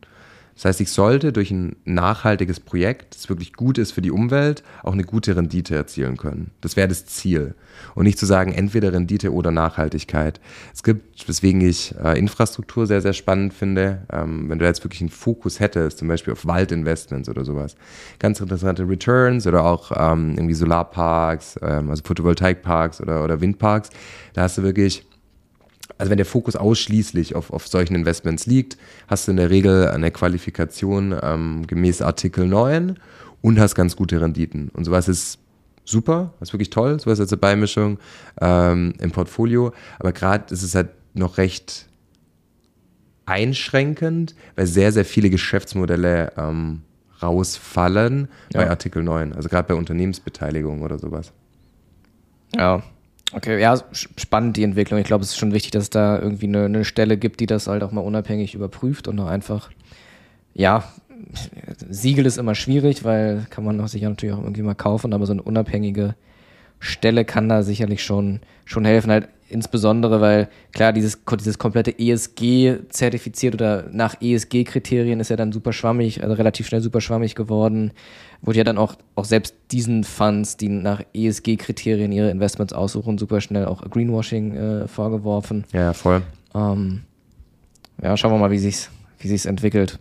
Das 0.55 0.63
heißt, 0.65 0.81
ich 0.81 0.89
sollte 0.89 1.33
durch 1.33 1.51
ein 1.51 1.75
nachhaltiges 1.83 2.61
Projekt, 2.61 3.15
das 3.15 3.27
wirklich 3.27 3.53
gut 3.53 3.77
ist 3.77 3.91
für 3.91 4.01
die 4.01 4.11
Umwelt, 4.11 4.63
auch 4.83 4.93
eine 4.93 5.03
gute 5.03 5.35
Rendite 5.35 5.75
erzielen 5.75 6.15
können. 6.15 6.51
Das 6.61 6.77
wäre 6.77 6.87
das 6.87 7.05
Ziel. 7.05 7.55
Und 7.93 8.05
nicht 8.05 8.17
zu 8.17 8.25
sagen, 8.25 8.53
entweder 8.53 8.93
Rendite 8.93 9.33
oder 9.33 9.51
Nachhaltigkeit. 9.51 10.39
Es 10.73 10.81
gibt, 10.81 11.27
weswegen 11.27 11.59
ich 11.59 11.93
äh, 12.01 12.17
Infrastruktur 12.17 12.87
sehr, 12.87 13.01
sehr 13.01 13.11
spannend 13.11 13.53
finde, 13.53 14.03
ähm, 14.13 14.49
wenn 14.49 14.59
du 14.59 14.65
jetzt 14.65 14.83
wirklich 14.85 15.01
einen 15.01 15.09
Fokus 15.09 15.59
hättest, 15.59 15.97
zum 15.97 16.07
Beispiel 16.07 16.31
auf 16.31 16.45
Waldinvestments 16.45 17.27
oder 17.27 17.43
sowas. 17.43 17.75
Ganz 18.19 18.39
interessante 18.39 18.87
Returns 18.87 19.45
oder 19.47 19.65
auch 19.65 19.91
ähm, 19.93 20.35
irgendwie 20.37 20.53
Solarparks, 20.53 21.59
ähm, 21.61 21.89
also 21.89 22.01
Photovoltaikparks 22.05 23.01
oder, 23.01 23.25
oder 23.25 23.41
Windparks. 23.41 23.89
Da 24.33 24.43
hast 24.43 24.57
du 24.57 24.63
wirklich 24.63 25.05
also 25.97 26.09
wenn 26.09 26.17
der 26.17 26.25
Fokus 26.25 26.55
ausschließlich 26.55 27.35
auf, 27.35 27.51
auf 27.51 27.67
solchen 27.67 27.95
Investments 27.95 28.45
liegt, 28.45 28.77
hast 29.07 29.27
du 29.27 29.31
in 29.31 29.37
der 29.37 29.49
Regel 29.49 29.87
eine 29.87 30.11
Qualifikation 30.11 31.15
ähm, 31.21 31.65
gemäß 31.67 32.01
Artikel 32.01 32.47
9 32.47 32.97
und 33.41 33.59
hast 33.59 33.75
ganz 33.75 33.95
gute 33.95 34.19
Renditen. 34.21 34.69
Und 34.73 34.85
sowas 34.85 35.07
ist 35.07 35.39
super, 35.85 36.33
das 36.39 36.49
ist 36.49 36.53
wirklich 36.53 36.69
toll, 36.71 36.99
sowas 36.99 37.19
als 37.19 37.31
eine 37.31 37.37
Beimischung 37.39 37.99
ähm, 38.41 38.93
im 38.99 39.11
Portfolio. 39.11 39.71
Aber 39.99 40.11
gerade 40.11 40.53
ist 40.53 40.63
es 40.63 40.75
halt 40.75 40.89
noch 41.13 41.37
recht 41.37 41.87
einschränkend, 43.25 44.35
weil 44.55 44.67
sehr, 44.67 44.91
sehr 44.91 45.05
viele 45.05 45.29
Geschäftsmodelle 45.29 46.33
ähm, 46.37 46.81
rausfallen 47.21 48.27
Ja. 48.53 48.61
bei 48.61 48.69
Artikel 48.69 49.03
9, 49.03 49.33
also 49.33 49.49
gerade 49.49 49.67
bei 49.67 49.75
Unternehmensbeteiligung 49.75 50.81
oder 50.81 50.99
sowas. 50.99 51.31
Ja, 52.55 52.83
okay, 53.35 53.61
ja, 53.61 53.79
spannend 53.91 54.57
die 54.57 54.63
Entwicklung. 54.63 54.99
Ich 54.99 55.05
glaube, 55.05 55.23
es 55.23 55.31
ist 55.31 55.37
schon 55.37 55.53
wichtig, 55.53 55.71
dass 55.71 55.83
es 55.83 55.89
da 55.89 56.17
irgendwie 56.17 56.47
eine, 56.47 56.65
eine 56.65 56.85
Stelle 56.85 57.17
gibt, 57.17 57.39
die 57.39 57.45
das 57.45 57.67
halt 57.67 57.83
auch 57.83 57.91
mal 57.91 58.01
unabhängig 58.01 58.55
überprüft 58.55 59.07
und 59.07 59.19
auch 59.19 59.27
einfach, 59.27 59.69
ja, 60.53 60.83
Siegel 61.89 62.25
ist 62.25 62.37
immer 62.37 62.55
schwierig, 62.55 63.03
weil 63.03 63.45
kann 63.49 63.63
man 63.63 63.79
auch 63.81 63.87
sicher 63.87 64.09
natürlich 64.09 64.35
auch 64.35 64.41
irgendwie 64.41 64.61
mal 64.61 64.75
kaufen, 64.75 65.13
aber 65.13 65.25
so 65.25 65.33
eine 65.33 65.41
unabhängige 65.41 66.15
Stelle 66.79 67.25
kann 67.25 67.49
da 67.49 67.63
sicherlich 67.63 68.03
schon, 68.03 68.41
schon 68.63 68.85
helfen, 68.85 69.11
halt 69.11 69.27
insbesondere, 69.49 70.21
weil 70.21 70.49
klar, 70.73 70.93
dieses, 70.93 71.19
dieses 71.39 71.57
komplette 71.57 71.97
ESG 71.97 72.77
zertifiziert 72.89 73.53
oder 73.53 73.85
nach 73.91 74.19
ESG-Kriterien 74.21 75.19
ist 75.19 75.29
ja 75.29 75.35
dann 75.35 75.51
super 75.51 75.73
schwammig, 75.73 76.23
also 76.23 76.35
relativ 76.35 76.67
schnell 76.67 76.81
super 76.81 77.01
schwammig 77.01 77.35
geworden. 77.35 77.91
Wurde 78.41 78.59
ja 78.59 78.63
dann 78.63 78.77
auch, 78.77 78.95
auch 79.15 79.25
selbst 79.25 79.55
diesen 79.71 80.03
Funds, 80.03 80.57
die 80.57 80.69
nach 80.69 81.01
ESG-Kriterien 81.13 82.11
ihre 82.11 82.31
Investments 82.31 82.73
aussuchen, 82.73 83.17
super 83.17 83.41
schnell 83.41 83.65
auch 83.65 83.81
Greenwashing 83.89 84.55
äh, 84.55 84.87
vorgeworfen. 84.87 85.65
Ja, 85.73 85.93
voll. 85.93 86.21
Ähm, 86.53 87.01
ja, 88.01 88.17
schauen 88.17 88.31
wir 88.31 88.39
mal, 88.39 88.51
wie 88.51 88.59
sich's, 88.59 88.89
wie 89.19 89.27
sich's 89.27 89.45
entwickelt. 89.45 89.99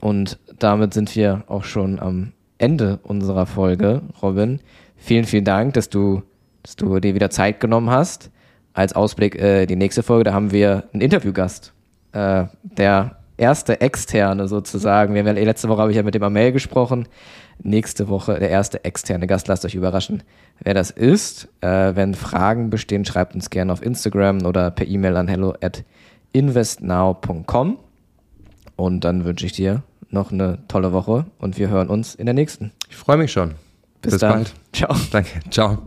Und 0.00 0.38
damit 0.58 0.94
sind 0.94 1.14
wir 1.16 1.44
auch 1.48 1.64
schon 1.64 1.98
am 1.98 2.32
Ende 2.58 2.98
unserer 3.02 3.46
Folge, 3.46 4.02
Robin. 4.22 4.60
Vielen, 4.96 5.24
vielen 5.24 5.44
Dank, 5.44 5.74
dass 5.74 5.90
du, 5.90 6.22
dass 6.66 6.74
du 6.74 6.98
dir 6.98 7.14
wieder 7.14 7.30
Zeit 7.30 7.60
genommen 7.60 7.90
hast. 7.90 8.30
Als 8.74 8.92
Ausblick 8.92 9.36
äh, 9.36 9.66
die 9.66 9.76
nächste 9.76 10.02
Folge, 10.02 10.24
da 10.24 10.32
haben 10.32 10.50
wir 10.50 10.82
einen 10.92 11.00
Interviewgast. 11.00 11.72
Äh, 12.10 12.46
der 12.64 13.18
erste 13.36 13.80
externe 13.80 14.48
sozusagen. 14.48 15.14
Wir 15.14 15.24
haben 15.24 15.36
ja, 15.36 15.44
letzte 15.44 15.68
Woche 15.68 15.82
habe 15.82 15.92
ich 15.92 15.96
ja 15.96 16.02
mit 16.02 16.16
dem 16.16 16.24
Amel 16.24 16.50
gesprochen. 16.50 17.06
Nächste 17.62 18.08
Woche 18.08 18.40
der 18.40 18.50
erste 18.50 18.84
externe 18.84 19.28
Gast. 19.28 19.46
Lasst 19.46 19.64
euch 19.64 19.76
überraschen, 19.76 20.24
wer 20.58 20.74
das 20.74 20.90
ist. 20.90 21.46
Äh, 21.60 21.94
wenn 21.94 22.14
Fragen 22.14 22.68
bestehen, 22.68 23.04
schreibt 23.04 23.36
uns 23.36 23.48
gerne 23.48 23.72
auf 23.72 23.80
Instagram 23.80 24.44
oder 24.44 24.72
per 24.72 24.88
E-Mail 24.88 25.16
an 25.16 25.28
hello 25.28 25.54
at 25.60 25.84
investnow.com. 26.32 27.78
Und 28.74 29.04
dann 29.04 29.24
wünsche 29.24 29.46
ich 29.46 29.52
dir 29.52 29.84
noch 30.10 30.32
eine 30.32 30.58
tolle 30.66 30.92
Woche 30.92 31.26
und 31.38 31.58
wir 31.58 31.68
hören 31.68 31.88
uns 31.88 32.16
in 32.16 32.26
der 32.26 32.34
nächsten. 32.34 32.72
Ich 32.90 32.96
freue 32.96 33.18
mich 33.18 33.30
schon. 33.30 33.54
Bis, 34.02 34.14
Bis 34.14 34.20
bald. 34.20 34.52
Ciao. 34.72 34.96
Danke. 35.12 35.30
Ciao. 35.50 35.86